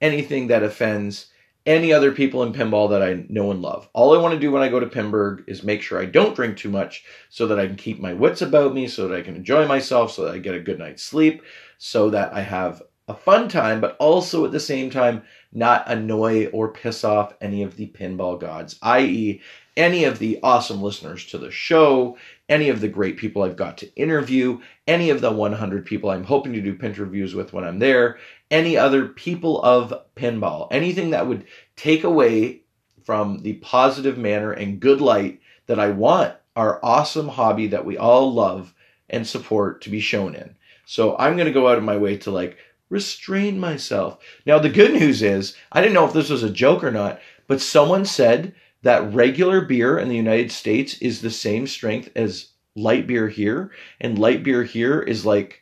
anything 0.00 0.48
that 0.48 0.62
offends 0.62 1.26
any 1.66 1.92
other 1.92 2.12
people 2.12 2.42
in 2.42 2.52
pinball 2.54 2.88
that 2.88 3.02
I 3.02 3.24
know 3.28 3.50
and 3.50 3.60
love. 3.60 3.90
All 3.92 4.16
I 4.16 4.22
want 4.22 4.32
to 4.32 4.40
do 4.40 4.50
when 4.50 4.62
I 4.62 4.68
go 4.68 4.80
to 4.80 4.86
Pinburgh 4.86 5.44
is 5.46 5.62
make 5.62 5.82
sure 5.82 6.00
I 6.00 6.06
don't 6.06 6.34
drink 6.34 6.56
too 6.56 6.70
much 6.70 7.04
so 7.28 7.46
that 7.46 7.60
I 7.60 7.66
can 7.66 7.76
keep 7.76 8.00
my 8.00 8.14
wits 8.14 8.40
about 8.40 8.72
me, 8.72 8.88
so 8.88 9.06
that 9.06 9.18
I 9.18 9.20
can 9.20 9.36
enjoy 9.36 9.66
myself, 9.66 10.12
so 10.12 10.24
that 10.24 10.34
I 10.34 10.38
get 10.38 10.54
a 10.54 10.60
good 10.60 10.78
night's 10.78 11.02
sleep, 11.02 11.42
so 11.76 12.08
that 12.08 12.32
I 12.32 12.40
have 12.40 12.82
a 13.06 13.14
fun 13.14 13.48
time, 13.50 13.82
but 13.82 13.96
also 13.98 14.46
at 14.46 14.52
the 14.52 14.60
same 14.60 14.88
time 14.88 15.22
not 15.52 15.90
annoy 15.90 16.46
or 16.46 16.68
piss 16.68 17.04
off 17.04 17.34
any 17.40 17.62
of 17.62 17.76
the 17.76 17.88
pinball 17.88 18.40
gods, 18.40 18.78
i.e., 18.82 19.42
any 19.76 20.04
of 20.04 20.18
the 20.18 20.40
awesome 20.42 20.82
listeners 20.82 21.26
to 21.26 21.38
the 21.38 21.50
show, 21.50 22.16
any 22.48 22.68
of 22.68 22.80
the 22.80 22.88
great 22.88 23.16
people 23.16 23.42
I've 23.42 23.56
got 23.56 23.78
to 23.78 23.94
interview, 23.94 24.60
any 24.86 25.10
of 25.10 25.20
the 25.20 25.30
100 25.30 25.84
people 25.84 26.10
I'm 26.10 26.24
hoping 26.24 26.52
to 26.54 26.60
do 26.60 26.74
pin 26.74 26.92
reviews 26.94 27.34
with 27.34 27.52
when 27.52 27.64
I'm 27.64 27.78
there, 27.78 28.18
any 28.50 28.76
other 28.76 29.08
people 29.08 29.62
of 29.62 29.92
pinball, 30.16 30.68
anything 30.70 31.10
that 31.10 31.26
would 31.26 31.46
take 31.76 32.04
away 32.04 32.62
from 33.04 33.42
the 33.42 33.54
positive 33.54 34.18
manner 34.18 34.52
and 34.52 34.80
good 34.80 35.00
light 35.00 35.40
that 35.66 35.78
I 35.78 35.90
want 35.90 36.34
our 36.56 36.80
awesome 36.84 37.28
hobby 37.28 37.68
that 37.68 37.84
we 37.84 37.96
all 37.96 38.32
love 38.32 38.74
and 39.08 39.26
support 39.26 39.80
to 39.82 39.90
be 39.90 40.00
shown 40.00 40.34
in. 40.34 40.56
So 40.86 41.16
I'm 41.18 41.36
going 41.36 41.46
to 41.46 41.52
go 41.52 41.68
out 41.68 41.78
of 41.78 41.84
my 41.84 41.96
way 41.96 42.16
to 42.18 42.30
like 42.30 42.56
restrain 42.90 43.60
myself. 43.60 44.18
Now, 44.46 44.58
the 44.58 44.68
good 44.68 44.92
news 44.92 45.22
is, 45.22 45.54
I 45.70 45.80
didn't 45.80 45.94
know 45.94 46.06
if 46.06 46.12
this 46.12 46.30
was 46.30 46.42
a 46.42 46.50
joke 46.50 46.82
or 46.82 46.90
not, 46.90 47.20
but 47.46 47.60
someone 47.60 48.04
said 48.04 48.54
that 48.82 49.12
regular 49.12 49.60
beer 49.60 49.98
in 49.98 50.08
the 50.08 50.16
United 50.16 50.52
States 50.52 50.98
is 50.98 51.20
the 51.20 51.30
same 51.30 51.66
strength 51.66 52.10
as 52.14 52.50
light 52.76 53.06
beer 53.06 53.28
here, 53.28 53.72
and 54.00 54.18
light 54.18 54.42
beer 54.42 54.62
here 54.62 55.00
is 55.00 55.26
like 55.26 55.60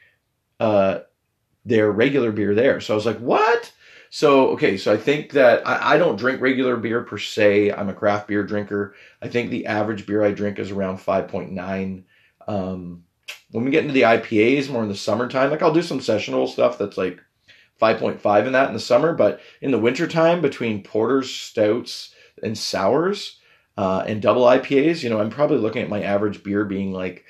uh, 0.61 1.00
their 1.64 1.90
regular 1.90 2.33
beer 2.33 2.55
there. 2.55 2.81
So 2.81 2.94
I 2.94 2.96
was 2.96 3.07
like, 3.07 3.18
what? 3.18 3.72
So 4.11 4.50
okay, 4.50 4.76
so 4.76 4.92
I 4.92 4.96
think 4.96 5.33
that 5.33 5.66
I, 5.66 5.94
I 5.94 5.98
don't 5.98 6.18
drink 6.18 6.40
regular 6.40 6.76
beer 6.76 7.02
per 7.02 7.18
se. 7.18 7.72
I'm 7.72 7.88
a 7.88 7.94
craft 7.94 8.29
beer 8.29 8.44
drinker. 8.44 8.94
I 9.20 9.29
think 9.29 9.50
the 9.50 9.66
average 9.66 10.07
beer 10.07 10.22
I 10.22 10.33
drink 10.33 10.59
is 10.59 10.70
around 10.70 10.98
5.9. 10.98 12.05
Um, 12.46 13.05
when 13.50 13.64
we 13.64 13.70
get 13.70 13.83
into 13.83 13.94
the 13.94 14.02
IPAs 14.02 14.70
more 14.70 14.83
in 14.83 14.88
the 14.88 14.96
summertime, 14.96 15.50
like 15.50 15.62
I'll 15.62 15.72
do 15.72 15.83
some 15.83 16.00
sessional 16.00 16.46
stuff 16.46 16.79
that's 16.79 16.96
like 16.96 17.20
5.5 17.81 18.46
in 18.46 18.52
that 18.52 18.68
in 18.68 18.74
the 18.74 18.81
summer, 18.81 19.14
but 19.14 19.40
in 19.61 19.70
the 19.70 19.79
wintertime 19.79 20.40
between 20.40 20.83
porters, 20.83 21.33
stouts, 21.33 22.14
and 22.42 22.57
sours 22.57 23.38
uh, 23.77 24.05
and 24.07 24.22
double 24.22 24.44
IPAs, 24.44 25.03
you 25.03 25.11
know, 25.11 25.20
I'm 25.20 25.31
probably 25.31 25.59
looking 25.59 25.83
at 25.83 25.88
my 25.88 26.03
average 26.03 26.42
beer 26.42 26.64
being 26.64 26.92
like 26.92 27.25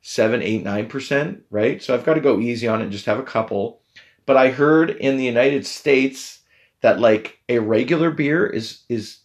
seven, 0.00 0.42
eight, 0.42 0.62
nine 0.62 0.86
percent, 0.88 1.42
right? 1.50 1.82
So 1.82 1.94
I've 1.94 2.04
got 2.04 2.14
to 2.14 2.20
go 2.20 2.40
easy 2.40 2.66
on 2.68 2.80
it 2.80 2.84
and 2.84 2.92
just 2.92 3.06
have 3.06 3.18
a 3.18 3.24
couple. 3.24 3.82
But 4.24 4.36
I 4.36 4.50
heard 4.50 4.90
in 4.90 5.16
the 5.16 5.24
United 5.24 5.66
States 5.66 6.40
that 6.80 7.00
like 7.00 7.38
a 7.48 7.58
regular 7.58 8.10
beer 8.10 8.46
is 8.46 8.84
is 8.88 9.18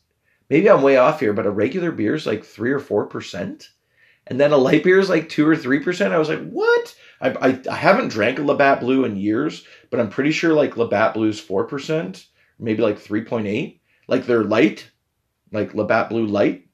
maybe 0.49 0.69
I'm 0.69 0.81
way 0.81 0.97
off 0.97 1.19
here, 1.19 1.33
but 1.33 1.45
a 1.45 1.51
regular 1.51 1.91
beer 1.91 2.15
is 2.15 2.27
like 2.27 2.43
three 2.43 2.71
or 2.71 2.79
four 2.79 3.07
percent, 3.07 3.69
and 4.27 4.39
then 4.39 4.51
a 4.51 4.57
light 4.57 4.83
beer 4.83 4.99
is 4.99 5.09
like 5.09 5.29
two 5.29 5.47
or 5.47 5.55
three 5.55 5.79
percent. 5.79 6.13
I 6.13 6.19
was 6.19 6.29
like, 6.29 6.47
what? 6.49 6.95
I, 7.21 7.29
I, 7.29 7.61
I 7.69 7.75
haven't 7.75 8.09
drank 8.09 8.39
a 8.39 8.43
Labatt 8.43 8.81
Blue 8.81 9.05
in 9.05 9.15
years, 9.15 9.65
but 9.89 9.99
I'm 9.99 10.09
pretty 10.09 10.31
sure 10.31 10.53
like 10.53 10.77
Labatt 10.77 11.13
Blue's 11.13 11.39
four 11.39 11.65
percent, 11.65 12.27
maybe 12.59 12.81
like 12.81 12.99
three 12.99 13.23
point 13.23 13.47
eight. 13.47 13.81
Like 14.07 14.25
they're 14.25 14.43
light, 14.43 14.90
like 15.51 15.73
Labatt 15.73 16.09
Blue 16.09 16.25
Light 16.25 16.67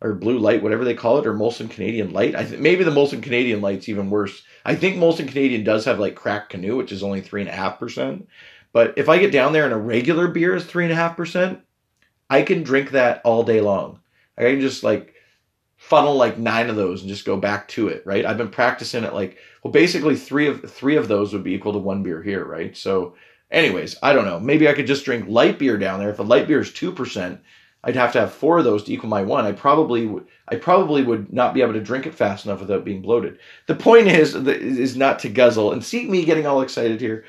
or 0.00 0.14
Blue 0.14 0.38
Light, 0.38 0.62
whatever 0.62 0.84
they 0.84 0.94
call 0.94 1.18
it, 1.18 1.26
or 1.26 1.34
Molson 1.34 1.70
Canadian 1.70 2.12
Light. 2.12 2.34
I 2.34 2.44
think 2.44 2.60
maybe 2.60 2.84
the 2.84 2.90
Molson 2.90 3.22
Canadian 3.22 3.60
Light's 3.60 3.88
even 3.88 4.10
worse. 4.10 4.42
I 4.64 4.74
think 4.74 4.96
Molson 4.96 5.28
Canadian 5.28 5.64
does 5.64 5.84
have 5.86 5.98
like 5.98 6.14
Cracked 6.14 6.50
Canoe, 6.50 6.76
which 6.76 6.92
is 6.92 7.02
only 7.02 7.20
three 7.20 7.40
and 7.40 7.50
a 7.50 7.54
half 7.54 7.78
percent. 7.78 8.28
But 8.72 8.94
if 8.96 9.08
I 9.08 9.18
get 9.18 9.32
down 9.32 9.52
there 9.52 9.64
and 9.64 9.72
a 9.72 9.78
regular 9.78 10.28
beer 10.28 10.54
is 10.54 10.64
three 10.64 10.84
and 10.84 10.92
a 10.92 10.96
half 10.96 11.16
percent, 11.16 11.60
I 12.28 12.42
can 12.42 12.62
drink 12.62 12.90
that 12.90 13.22
all 13.24 13.42
day 13.42 13.60
long. 13.60 14.00
I 14.36 14.42
can 14.42 14.60
just 14.60 14.84
like 14.84 15.14
funnel 15.76 16.16
like 16.16 16.38
nine 16.38 16.68
of 16.68 16.76
those 16.76 17.00
and 17.00 17.08
just 17.08 17.24
go 17.24 17.36
back 17.36 17.68
to 17.68 17.88
it, 17.88 18.02
right? 18.04 18.24
I've 18.24 18.38
been 18.38 18.50
practicing 18.50 19.04
it 19.04 19.14
like 19.14 19.38
well, 19.62 19.72
basically 19.72 20.16
three 20.16 20.46
of 20.48 20.70
three 20.70 20.96
of 20.96 21.08
those 21.08 21.32
would 21.32 21.44
be 21.44 21.54
equal 21.54 21.72
to 21.72 21.78
one 21.78 22.02
beer 22.02 22.22
here, 22.22 22.44
right? 22.44 22.76
So, 22.76 23.14
anyways, 23.50 23.96
I 24.02 24.12
don't 24.12 24.24
know. 24.24 24.38
Maybe 24.40 24.68
I 24.68 24.74
could 24.74 24.86
just 24.86 25.04
drink 25.04 25.26
light 25.28 25.58
beer 25.58 25.78
down 25.78 26.00
there. 26.00 26.10
If 26.10 26.18
a 26.18 26.22
light 26.22 26.46
beer 26.46 26.60
is 26.60 26.72
two 26.72 26.92
percent, 26.92 27.40
I'd 27.86 27.94
have 27.94 28.12
to 28.12 28.20
have 28.20 28.32
four 28.32 28.58
of 28.58 28.64
those 28.64 28.82
to 28.84 28.92
equal 28.92 29.08
my 29.08 29.22
one. 29.22 29.46
I 29.46 29.52
probably 29.52 30.06
would. 30.06 30.26
I 30.48 30.56
probably 30.56 31.04
would 31.04 31.32
not 31.32 31.54
be 31.54 31.62
able 31.62 31.72
to 31.74 31.80
drink 31.80 32.04
it 32.06 32.14
fast 32.14 32.44
enough 32.44 32.60
without 32.60 32.84
being 32.84 33.00
bloated. 33.00 33.38
The 33.66 33.76
point 33.76 34.08
is 34.08 34.34
is 34.34 34.96
not 34.96 35.20
to 35.20 35.28
guzzle 35.28 35.72
and 35.72 35.84
see 35.84 36.06
me 36.06 36.24
getting 36.24 36.46
all 36.46 36.62
excited 36.62 37.00
here. 37.00 37.24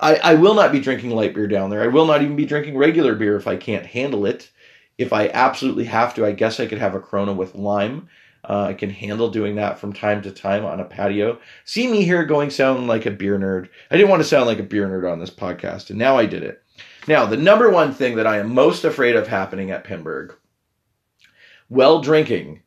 I, 0.00 0.16
I 0.16 0.34
will 0.34 0.54
not 0.54 0.70
be 0.70 0.80
drinking 0.80 1.10
light 1.10 1.34
beer 1.34 1.46
down 1.46 1.70
there. 1.70 1.82
I 1.82 1.86
will 1.86 2.06
not 2.06 2.22
even 2.22 2.36
be 2.36 2.44
drinking 2.44 2.76
regular 2.76 3.14
beer 3.14 3.36
if 3.36 3.46
I 3.46 3.56
can't 3.56 3.86
handle 3.86 4.26
it. 4.26 4.50
If 4.98 5.12
I 5.12 5.28
absolutely 5.28 5.84
have 5.84 6.14
to, 6.14 6.26
I 6.26 6.32
guess 6.32 6.60
I 6.60 6.66
could 6.66 6.78
have 6.78 6.94
a 6.94 7.00
Corona 7.00 7.32
with 7.32 7.54
lime. 7.54 8.08
Uh, 8.44 8.66
I 8.70 8.74
can 8.74 8.90
handle 8.90 9.30
doing 9.30 9.54
that 9.56 9.78
from 9.78 9.92
time 9.92 10.20
to 10.22 10.30
time 10.30 10.64
on 10.64 10.80
a 10.80 10.84
patio. 10.84 11.38
See 11.64 11.86
me 11.86 12.04
here 12.04 12.24
going 12.24 12.50
sound 12.50 12.88
like 12.88 13.06
a 13.06 13.10
beer 13.10 13.38
nerd. 13.38 13.68
I 13.90 13.96
didn't 13.96 14.10
want 14.10 14.20
to 14.20 14.28
sound 14.28 14.46
like 14.46 14.58
a 14.58 14.64
beer 14.64 14.88
nerd 14.88 15.10
on 15.10 15.20
this 15.20 15.30
podcast, 15.30 15.90
and 15.90 15.98
now 15.98 16.18
I 16.18 16.26
did 16.26 16.42
it. 16.42 16.62
Now, 17.08 17.26
the 17.26 17.36
number 17.36 17.68
one 17.68 17.92
thing 17.92 18.16
that 18.16 18.26
I 18.26 18.38
am 18.38 18.54
most 18.54 18.84
afraid 18.84 19.16
of 19.16 19.26
happening 19.26 19.70
at 19.70 19.84
Pinburgh 19.84 20.34
while 21.68 22.00
drinking 22.00 22.62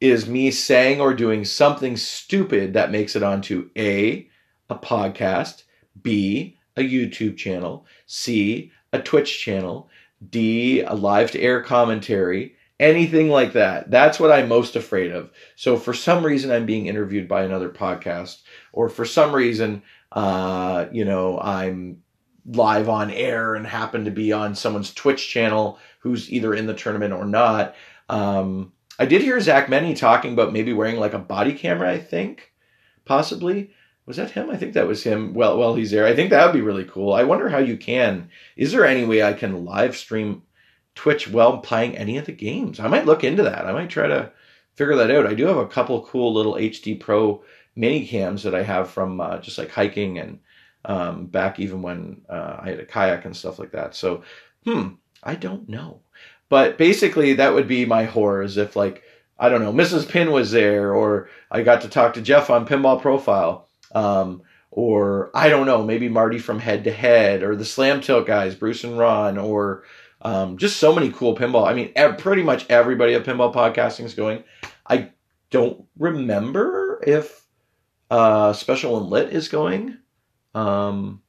is 0.00 0.28
me 0.28 0.50
saying 0.50 1.00
or 1.00 1.14
doing 1.14 1.44
something 1.44 1.96
stupid 1.96 2.74
that 2.74 2.90
makes 2.90 3.16
it 3.16 3.22
onto 3.22 3.70
A, 3.76 4.28
a 4.68 4.74
podcast, 4.76 5.62
B, 6.02 6.58
a 6.76 6.80
YouTube 6.80 7.36
channel, 7.36 7.86
C, 8.06 8.70
a 8.92 9.00
Twitch 9.00 9.40
channel, 9.40 9.88
D, 10.28 10.80
a 10.82 10.94
live 10.94 11.30
to 11.32 11.40
air 11.40 11.62
commentary, 11.62 12.56
anything 12.78 13.28
like 13.30 13.52
that. 13.54 13.90
That's 13.90 14.20
what 14.20 14.30
I'm 14.30 14.48
most 14.48 14.76
afraid 14.76 15.12
of. 15.12 15.30
So, 15.56 15.76
for 15.76 15.94
some 15.94 16.24
reason, 16.24 16.50
I'm 16.50 16.66
being 16.66 16.86
interviewed 16.86 17.26
by 17.26 17.42
another 17.42 17.68
podcast, 17.68 18.42
or 18.72 18.88
for 18.88 19.04
some 19.04 19.34
reason, 19.34 19.82
uh, 20.12 20.86
you 20.92 21.04
know, 21.04 21.38
I'm 21.40 22.01
live 22.46 22.88
on 22.88 23.10
air 23.10 23.54
and 23.54 23.66
happen 23.66 24.04
to 24.04 24.10
be 24.10 24.32
on 24.32 24.54
someone's 24.54 24.92
Twitch 24.92 25.28
channel 25.28 25.78
who's 26.00 26.30
either 26.30 26.54
in 26.54 26.66
the 26.66 26.74
tournament 26.74 27.12
or 27.12 27.24
not. 27.24 27.74
Um, 28.08 28.72
I 28.98 29.06
did 29.06 29.22
hear 29.22 29.40
Zach 29.40 29.68
Meny 29.68 29.94
talking 29.94 30.32
about 30.32 30.52
maybe 30.52 30.72
wearing 30.72 30.96
like 30.96 31.14
a 31.14 31.18
body 31.18 31.52
camera, 31.52 31.90
I 31.90 31.98
think, 31.98 32.52
possibly. 33.04 33.70
Was 34.04 34.16
that 34.16 34.32
him? 34.32 34.50
I 34.50 34.56
think 34.56 34.74
that 34.74 34.88
was 34.88 35.04
him. 35.04 35.32
Well, 35.32 35.56
well, 35.56 35.74
he's 35.74 35.92
there. 35.92 36.06
I 36.06 36.14
think 36.14 36.30
that 36.30 36.44
would 36.44 36.52
be 36.52 36.60
really 36.60 36.84
cool. 36.84 37.12
I 37.12 37.22
wonder 37.22 37.48
how 37.48 37.58
you 37.58 37.76
can. 37.76 38.30
Is 38.56 38.72
there 38.72 38.84
any 38.84 39.04
way 39.04 39.22
I 39.22 39.32
can 39.32 39.64
live 39.64 39.96
stream 39.96 40.42
Twitch 40.96 41.28
while 41.28 41.58
playing 41.58 41.96
any 41.96 42.18
of 42.18 42.26
the 42.26 42.32
games? 42.32 42.80
I 42.80 42.88
might 42.88 43.06
look 43.06 43.22
into 43.22 43.44
that. 43.44 43.64
I 43.64 43.72
might 43.72 43.90
try 43.90 44.08
to 44.08 44.32
figure 44.74 44.96
that 44.96 45.10
out. 45.10 45.26
I 45.26 45.34
do 45.34 45.46
have 45.46 45.56
a 45.56 45.68
couple 45.68 46.04
cool 46.04 46.34
little 46.34 46.54
HD 46.54 46.98
Pro 46.98 47.44
mini 47.76 48.06
cams 48.06 48.42
that 48.42 48.54
I 48.54 48.62
have 48.62 48.90
from 48.90 49.20
uh, 49.20 49.38
just 49.38 49.58
like 49.58 49.70
hiking 49.70 50.18
and 50.18 50.40
um, 50.84 51.26
back 51.26 51.60
even 51.60 51.82
when 51.82 52.22
uh, 52.28 52.58
I 52.60 52.70
had 52.70 52.80
a 52.80 52.86
kayak 52.86 53.24
and 53.24 53.36
stuff 53.36 53.58
like 53.58 53.72
that. 53.72 53.94
So, 53.94 54.22
hmm, 54.64 54.94
I 55.22 55.34
don't 55.34 55.68
know. 55.68 56.00
But 56.48 56.78
basically, 56.78 57.34
that 57.34 57.54
would 57.54 57.68
be 57.68 57.84
my 57.84 58.04
horrors 58.04 58.56
if 58.56 58.76
like 58.76 59.02
I 59.38 59.48
don't 59.48 59.62
know, 59.62 59.72
Mrs. 59.72 60.08
Pin 60.08 60.30
was 60.30 60.52
there, 60.52 60.94
or 60.94 61.28
I 61.50 61.62
got 61.62 61.80
to 61.82 61.88
talk 61.88 62.14
to 62.14 62.22
Jeff 62.22 62.50
on 62.50 62.66
Pinball 62.66 63.00
Profile 63.00 63.68
um, 63.94 64.42
or 64.70 65.30
I 65.34 65.48
don't 65.48 65.66
know, 65.66 65.82
maybe 65.84 66.08
Marty 66.08 66.38
from 66.38 66.58
Head 66.58 66.84
to 66.84 66.92
Head, 66.92 67.42
or 67.42 67.54
the 67.54 67.64
Slam 67.64 68.00
Tilt 68.00 68.26
guys, 68.26 68.54
Bruce 68.54 68.84
and 68.84 68.98
Ron, 68.98 69.38
or 69.38 69.84
um, 70.22 70.56
just 70.56 70.78
so 70.78 70.94
many 70.94 71.10
cool 71.10 71.36
pinball. 71.36 71.66
I 71.66 71.74
mean, 71.74 71.92
ev- 71.94 72.18
pretty 72.18 72.42
much 72.42 72.68
everybody 72.70 73.14
at 73.14 73.24
Pinball 73.24 73.54
Podcasting 73.54 74.04
is 74.04 74.14
going. 74.14 74.44
I 74.86 75.10
don't 75.50 75.84
remember 75.98 77.02
if 77.06 77.44
uh, 78.10 78.52
Special 78.52 78.98
and 78.98 79.10
Lit 79.10 79.30
is 79.30 79.48
going. 79.48 79.98
Um, 80.54 81.22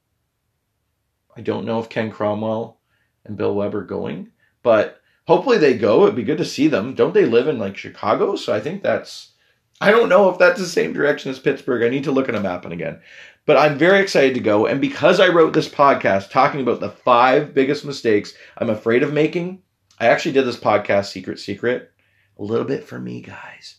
I 1.35 1.41
don't 1.41 1.65
know 1.65 1.79
if 1.79 1.89
Ken 1.89 2.11
Cromwell 2.11 2.79
and 3.25 3.37
Bill 3.37 3.55
Weber 3.55 3.79
are 3.79 3.85
going, 3.85 4.31
but 4.61 5.01
hopefully 5.25 5.57
they 5.57 5.77
go. 5.77 6.03
It'd 6.03 6.15
be 6.15 6.23
good 6.23 6.37
to 6.37 6.45
see 6.45 6.67
them. 6.67 6.93
Don't 6.93 7.13
they 7.13 7.25
live 7.25 7.47
in 7.47 7.59
like 7.59 7.77
Chicago? 7.77 8.35
So 8.35 8.53
I 8.53 8.59
think 8.59 8.83
that's 8.83 9.33
I 9.81 9.91
don't 9.91 10.09
know 10.09 10.29
if 10.29 10.37
that's 10.37 10.59
the 10.59 10.65
same 10.65 10.93
direction 10.93 11.31
as 11.31 11.39
Pittsburgh. 11.39 11.83
I 11.83 11.89
need 11.89 12.05
to 12.05 12.11
look 12.11 12.29
at 12.29 12.35
a 12.35 12.39
map 12.39 12.63
and 12.63 12.73
again. 12.73 13.01
But 13.45 13.57
I'm 13.57 13.77
very 13.77 13.99
excited 13.99 14.33
to 14.35 14.39
go. 14.39 14.65
And 14.65 14.79
because 14.79 15.19
I 15.19 15.27
wrote 15.27 15.51
this 15.53 15.67
podcast 15.67 16.29
talking 16.29 16.61
about 16.61 16.79
the 16.79 16.91
five 16.91 17.53
biggest 17.53 17.83
mistakes 17.83 18.33
I'm 18.57 18.69
afraid 18.69 19.03
of 19.03 19.11
making, 19.11 19.61
I 19.99 20.07
actually 20.07 20.31
did 20.31 20.45
this 20.45 20.57
podcast 20.57 21.07
secret, 21.11 21.39
secret, 21.39 21.91
a 22.39 22.43
little 22.43 22.65
bit 22.65 22.85
for 22.85 22.99
me, 22.99 23.21
guys. 23.21 23.75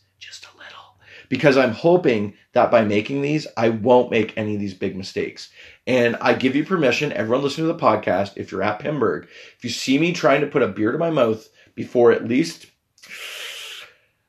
Because 1.35 1.57
I'm 1.57 1.73
hoping 1.73 2.35
that 2.53 2.71
by 2.71 2.85
making 2.85 3.21
these, 3.21 3.49
I 3.57 3.71
won't 3.71 4.13
make 4.13 4.33
any 4.37 4.55
of 4.55 4.61
these 4.61 4.73
big 4.73 4.97
mistakes. 4.97 5.51
And 5.85 6.15
I 6.21 6.35
give 6.35 6.55
you 6.55 6.65
permission, 6.65 7.13
everyone 7.13 7.43
listening 7.43 7.67
to 7.67 7.73
the 7.73 7.79
podcast, 7.79 8.37
if 8.37 8.53
you're 8.53 8.63
at 8.63 8.79
Pinburgh, 8.79 9.27
if 9.57 9.65
you 9.65 9.71
see 9.71 9.99
me 9.99 10.13
trying 10.13 10.43
to 10.43 10.47
put 10.47 10.63
a 10.63 10.69
beer 10.69 10.93
to 10.93 10.99
my 10.99 11.11
mouth 11.11 11.49
before 11.75 12.13
at 12.13 12.29
least 12.29 12.67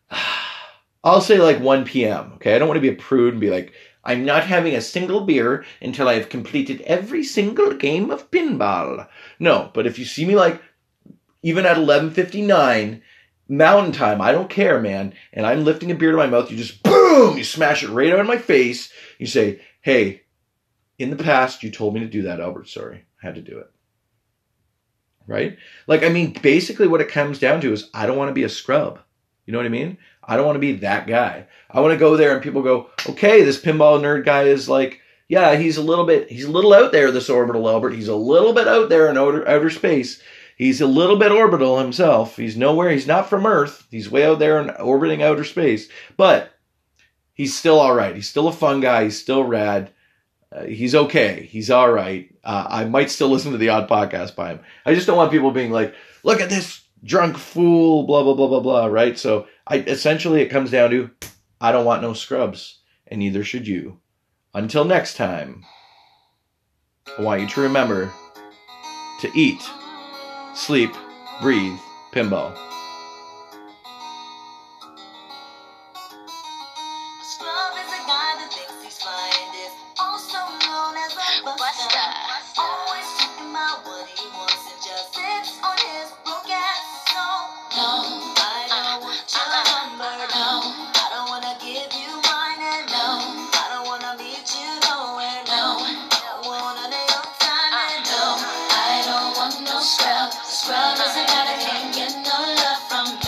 I'll 1.03 1.21
say 1.21 1.37
like 1.37 1.59
1 1.59 1.85
p.m. 1.85 2.31
Okay. 2.37 2.55
I 2.55 2.57
don't 2.57 2.67
want 2.67 2.77
to 2.77 2.81
be 2.81 2.89
a 2.89 2.95
prude 2.95 3.35
and 3.35 3.41
be 3.41 3.51
like, 3.51 3.71
I'm 4.03 4.25
not 4.25 4.47
having 4.47 4.73
a 4.73 4.81
single 4.81 5.21
beer 5.21 5.63
until 5.79 6.09
I've 6.09 6.29
completed 6.29 6.81
every 6.81 7.23
single 7.23 7.73
game 7.73 8.09
of 8.09 8.31
pinball. 8.31 9.07
No, 9.37 9.69
but 9.75 9.85
if 9.85 9.99
you 9.99 10.05
see 10.05 10.25
me 10.25 10.35
like 10.35 10.59
even 11.43 11.67
at 11.67 11.77
11:59 11.77 13.03
mountain 13.47 13.91
time, 13.91 14.19
I 14.19 14.31
don't 14.31 14.49
care, 14.49 14.81
man, 14.81 15.13
and 15.31 15.45
I'm 15.45 15.63
lifting 15.63 15.91
a 15.91 15.95
beer 15.95 16.09
to 16.09 16.17
my 16.17 16.25
mouth, 16.25 16.49
you 16.49 16.57
just 16.57 16.81
boom, 17.15 17.37
you 17.37 17.43
smash 17.43 17.83
it 17.83 17.89
right 17.89 18.13
out 18.13 18.19
of 18.19 18.27
my 18.27 18.37
face. 18.37 18.91
You 19.19 19.25
say, 19.25 19.61
"Hey, 19.81 20.23
in 20.97 21.09
the 21.09 21.23
past 21.23 21.63
you 21.63 21.71
told 21.71 21.93
me 21.93 22.01
to 22.01 22.07
do 22.07 22.23
that, 22.23 22.39
Albert. 22.39 22.69
Sorry. 22.69 23.05
I 23.21 23.25
had 23.25 23.35
to 23.35 23.41
do 23.41 23.59
it." 23.59 23.71
Right? 25.27 25.57
Like 25.87 26.03
I 26.03 26.09
mean, 26.09 26.33
basically 26.41 26.87
what 26.87 27.01
it 27.01 27.09
comes 27.09 27.39
down 27.39 27.61
to 27.61 27.73
is 27.73 27.89
I 27.93 28.05
don't 28.05 28.17
want 28.17 28.29
to 28.29 28.33
be 28.33 28.43
a 28.43 28.49
scrub. 28.49 28.99
You 29.45 29.51
know 29.51 29.59
what 29.59 29.65
I 29.65 29.69
mean? 29.69 29.97
I 30.23 30.35
don't 30.35 30.45
want 30.45 30.55
to 30.55 30.59
be 30.61 30.73
that 30.77 31.07
guy. 31.07 31.45
I 31.69 31.81
want 31.81 31.93
to 31.93 31.99
go 31.99 32.17
there 32.17 32.33
and 32.33 32.41
people 32.41 32.63
go, 32.63 32.89
okay, 33.09 33.43
this 33.43 33.61
pinball 33.61 33.99
nerd 33.99 34.25
guy 34.25 34.43
is 34.43 34.67
like, 34.67 35.01
yeah, 35.27 35.55
he's 35.55 35.77
a 35.77 35.83
little 35.83 36.05
bit, 36.05 36.31
he's 36.31 36.45
a 36.45 36.51
little 36.51 36.73
out 36.73 36.91
there, 36.91 37.11
this 37.11 37.29
orbital 37.29 37.69
Albert. 37.69 37.91
He's 37.91 38.07
a 38.07 38.15
little 38.15 38.53
bit 38.53 38.67
out 38.67 38.89
there 38.89 39.09
in 39.09 39.17
outer, 39.17 39.47
outer 39.47 39.69
space. 39.69 40.21
He's 40.57 40.81
a 40.81 40.87
little 40.87 41.17
bit 41.17 41.31
orbital 41.31 41.79
himself. 41.79 42.37
He's 42.37 42.57
nowhere, 42.57 42.89
he's 42.89 43.07
not 43.07 43.29
from 43.29 43.45
Earth. 43.45 43.85
He's 43.91 44.09
way 44.09 44.25
out 44.25 44.39
there 44.39 44.59
in 44.59 44.69
orbiting 44.71 45.21
outer 45.21 45.43
space. 45.43 45.89
But 46.17 46.51
he's 47.35 47.55
still 47.55 47.79
all 47.79 47.93
right. 47.93 48.15
He's 48.15 48.27
still 48.27 48.47
a 48.47 48.53
fun 48.53 48.81
guy. 48.81 49.03
He's 49.03 49.21
still 49.21 49.43
rad. 49.43 49.91
Uh, 50.51 50.63
he's 50.63 50.95
okay. 50.95 51.47
He's 51.51 51.69
all 51.69 51.91
right. 51.91 52.33
Uh, 52.43 52.65
I 52.67 52.85
might 52.85 53.11
still 53.11 53.29
listen 53.29 53.51
to 53.51 53.57
the 53.59 53.69
odd 53.69 53.87
podcast 53.87 54.35
by 54.35 54.53
him. 54.53 54.59
I 54.85 54.95
just 54.95 55.05
don't 55.05 55.17
want 55.17 55.31
people 55.31 55.51
being 55.51 55.71
like, 55.71 55.93
look 56.23 56.41
at 56.41 56.49
this 56.49 56.81
drunk 57.03 57.37
fool, 57.37 58.03
blah, 58.03 58.23
blah, 58.23 58.33
blah, 58.33 58.47
blah, 58.47 58.59
blah, 58.61 58.85
right? 58.87 59.19
So 59.19 59.47
I 59.67 59.77
essentially 59.77 60.41
it 60.41 60.49
comes 60.49 60.71
down 60.71 60.89
to 60.89 61.11
I 61.61 61.71
don't 61.71 61.85
want 61.85 62.01
no 62.01 62.13
scrubs, 62.13 62.79
and 63.07 63.19
neither 63.19 63.43
should 63.43 63.67
you. 63.67 63.99
Until 64.53 64.85
next 64.85 65.15
time, 65.15 65.63
I 67.17 67.21
want 67.21 67.41
you 67.41 67.47
to 67.47 67.61
remember 67.61 68.11
to 69.21 69.31
eat, 69.35 69.61
sleep, 70.53 70.91
breathe, 71.41 71.77
pinball. 72.11 72.55